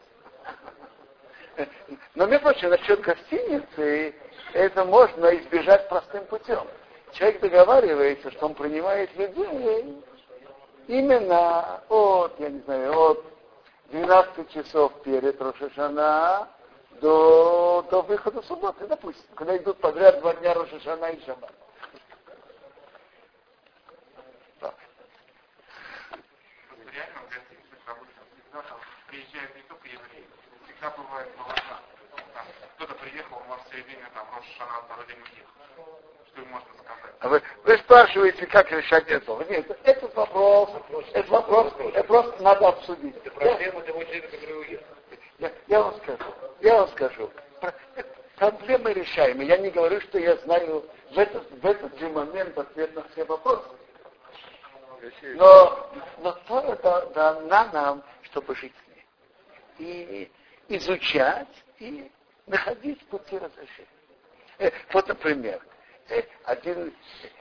Но, 2.15 2.25
между 2.25 2.45
прочим, 2.45 2.69
насчет 2.69 2.99
гостиницы, 3.01 4.15
это 4.53 4.85
можно 4.85 5.27
избежать 5.37 5.87
простым 5.87 6.25
путем 6.25 6.67
человек 7.13 7.39
договаривается, 7.41 8.31
что 8.31 8.47
он 8.47 8.55
принимает 8.55 9.15
людей 9.15 10.03
именно 10.87 11.81
от, 11.89 12.39
я 12.39 12.49
не 12.49 12.59
знаю, 12.61 12.99
от 12.99 13.25
12 13.91 14.49
часов 14.51 14.91
перед 15.03 15.39
Рошашана 15.41 16.49
до, 17.01 17.85
до 17.89 18.01
выхода 18.01 18.41
субботы, 18.43 18.87
допустим, 18.87 19.23
когда 19.35 19.57
идут 19.57 19.77
подряд 19.79 20.19
два 20.19 20.33
дня 20.35 20.53
Рошашана 20.53 21.05
и 21.05 21.23
Шаббат. 21.25 21.51
приезжают 29.07 29.55
не 29.55 29.61
только 29.63 29.87
евреи, 29.87 30.27
всегда 30.65 30.89
бывает 30.97 31.29
Кто-то 32.77 32.95
приехал, 32.95 33.37
у 33.37 33.49
вас 33.49 33.61
в 33.61 33.71
середине 33.71 34.09
там 34.15 34.27
Рошашана, 34.35 34.81
второй 34.85 35.05
день 35.05 35.19
уехал. 35.19 36.12
А 37.19 37.29
вы, 37.29 37.41
вы 37.63 37.77
спрашиваете, 37.77 38.45
как 38.47 38.69
решать 38.71 39.07
это? 39.07 39.45
Нет, 39.49 39.65
этот 39.85 40.13
вопрос, 40.13 40.69
этот 41.13 41.29
вопрос, 41.29 41.73
это 41.79 42.03
просто 42.03 42.43
надо 42.43 42.67
обсудить. 42.67 43.15
Это 43.17 43.31
проблема 43.31 43.81
того 43.81 44.03
человека, 44.03 44.27
который 44.29 44.59
уехал. 44.59 44.85
Я, 45.39 45.51
я 45.67 45.81
вам 45.81 45.95
скажу, 45.97 46.23
я 46.59 46.77
вам 46.77 46.89
скажу. 46.89 47.31
Проблемы 48.35 48.93
решаемые. 48.93 49.47
Я 49.47 49.57
не 49.57 49.69
говорю, 49.69 50.01
что 50.01 50.19
я 50.19 50.35
знаю 50.37 50.85
в 51.11 51.17
этот, 51.17 51.49
в 51.49 51.65
этот 51.65 51.97
же 51.97 52.09
момент 52.09 52.57
ответ 52.57 52.93
на 52.93 53.03
все 53.09 53.23
вопросы. 53.23 53.69
Но, 55.35 55.91
но 56.19 56.31
то 56.47 56.59
это 56.59 57.11
дана 57.13 57.69
нам, 57.71 58.03
чтобы 58.23 58.55
жить 58.55 58.73
с 58.73 59.79
ней. 59.79 60.29
И 60.69 60.75
изучать, 60.75 61.47
и 61.79 62.11
находить 62.47 63.05
пути 63.07 63.37
разрешения. 63.37 63.87
Э, 64.59 64.71
вот, 64.91 65.07
например, 65.07 65.61
один, 66.45 66.93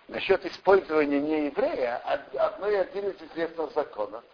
насчет 0.08 0.44
использования 0.46 1.20
нееврея, 1.20 1.96
одно 1.96 2.68
и 2.68 2.74
один 2.74 3.10
из 3.10 3.20
известных 3.22 3.72
законов, 3.72 4.24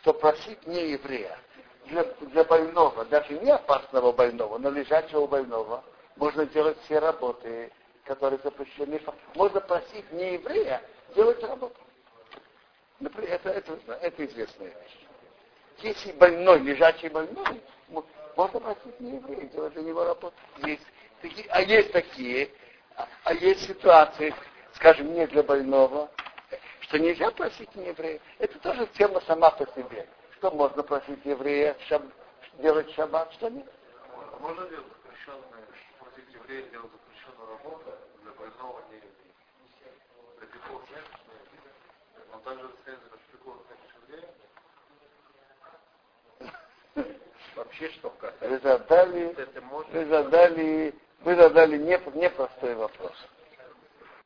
что 0.00 0.12
просить 0.14 0.66
нееврея 0.66 1.38
для, 1.86 2.04
для 2.04 2.44
больного, 2.44 3.04
даже 3.06 3.38
не 3.38 3.50
опасного 3.50 4.12
больного, 4.12 4.58
но 4.58 4.70
лежачего 4.70 5.26
больного, 5.26 5.84
можно 6.16 6.46
делать 6.46 6.78
все 6.84 6.98
работы, 6.98 7.70
которые 8.04 8.40
запрещены. 8.42 9.00
Можно 9.34 9.60
просить 9.60 10.10
нееврея 10.12 10.82
делать 11.14 11.42
работу. 11.42 11.76
Например, 13.00 13.32
это, 13.32 13.50
это, 13.50 13.78
это 14.00 14.26
известная 14.26 14.68
вещь. 14.68 14.98
Если 15.78 16.12
больной, 16.12 16.60
лежачий 16.60 17.08
больной, 17.08 17.60
можно 18.36 18.60
просить 18.60 19.00
нееврея 19.00 19.46
делать 19.48 19.72
для 19.74 19.82
него 19.82 20.04
работу. 20.04 20.34
Есть, 20.64 20.86
а 21.50 21.62
есть 21.62 21.92
такие, 21.92 22.50
а 23.24 23.34
есть 23.34 23.66
ситуации, 23.66 24.34
скажем, 24.74 25.12
не 25.14 25.26
для 25.26 25.42
больного, 25.42 26.10
что 26.80 26.98
нельзя 26.98 27.30
просить 27.30 27.74
не 27.74 27.86
еврея. 27.86 28.20
Это 28.38 28.58
тоже 28.58 28.86
тема 28.98 29.20
сама 29.22 29.50
по 29.50 29.66
себе. 29.72 30.08
Что 30.36 30.50
можно 30.50 30.82
просить 30.82 31.24
еврея 31.24 31.76
шаб, 31.88 32.02
делать 32.58 32.90
шаббат, 32.94 33.32
что 33.34 33.48
нет? 33.48 33.66
Можно 34.40 34.68
делать 34.68 34.86
запрещенное, 34.88 35.64
просить 36.00 36.34
еврея 36.34 36.62
делать 36.70 36.90
запрещенную 36.92 37.48
работу 37.48 37.92
для 38.22 38.32
больного 38.32 38.82
не 38.90 38.96
еврея? 38.96 39.12
Эпикур. 40.42 40.82
Он 42.34 42.40
также 42.42 42.68
следует 42.84 43.12
от 43.12 43.20
Эпикура, 43.30 43.58
как 43.68 43.78
и 46.96 47.12
Вообще, 47.54 47.90
что 47.90 48.08
Вы 48.08 48.16
касается, 48.16 48.58
задали, 48.60 49.34
это 49.38 49.60
можно 49.62 49.92
вы 49.92 50.06
задали, 50.06 50.94
вы 51.24 51.36
задали 51.36 51.78
не- 51.78 52.00
непростой 52.20 52.74
вопрос. 52.76 53.14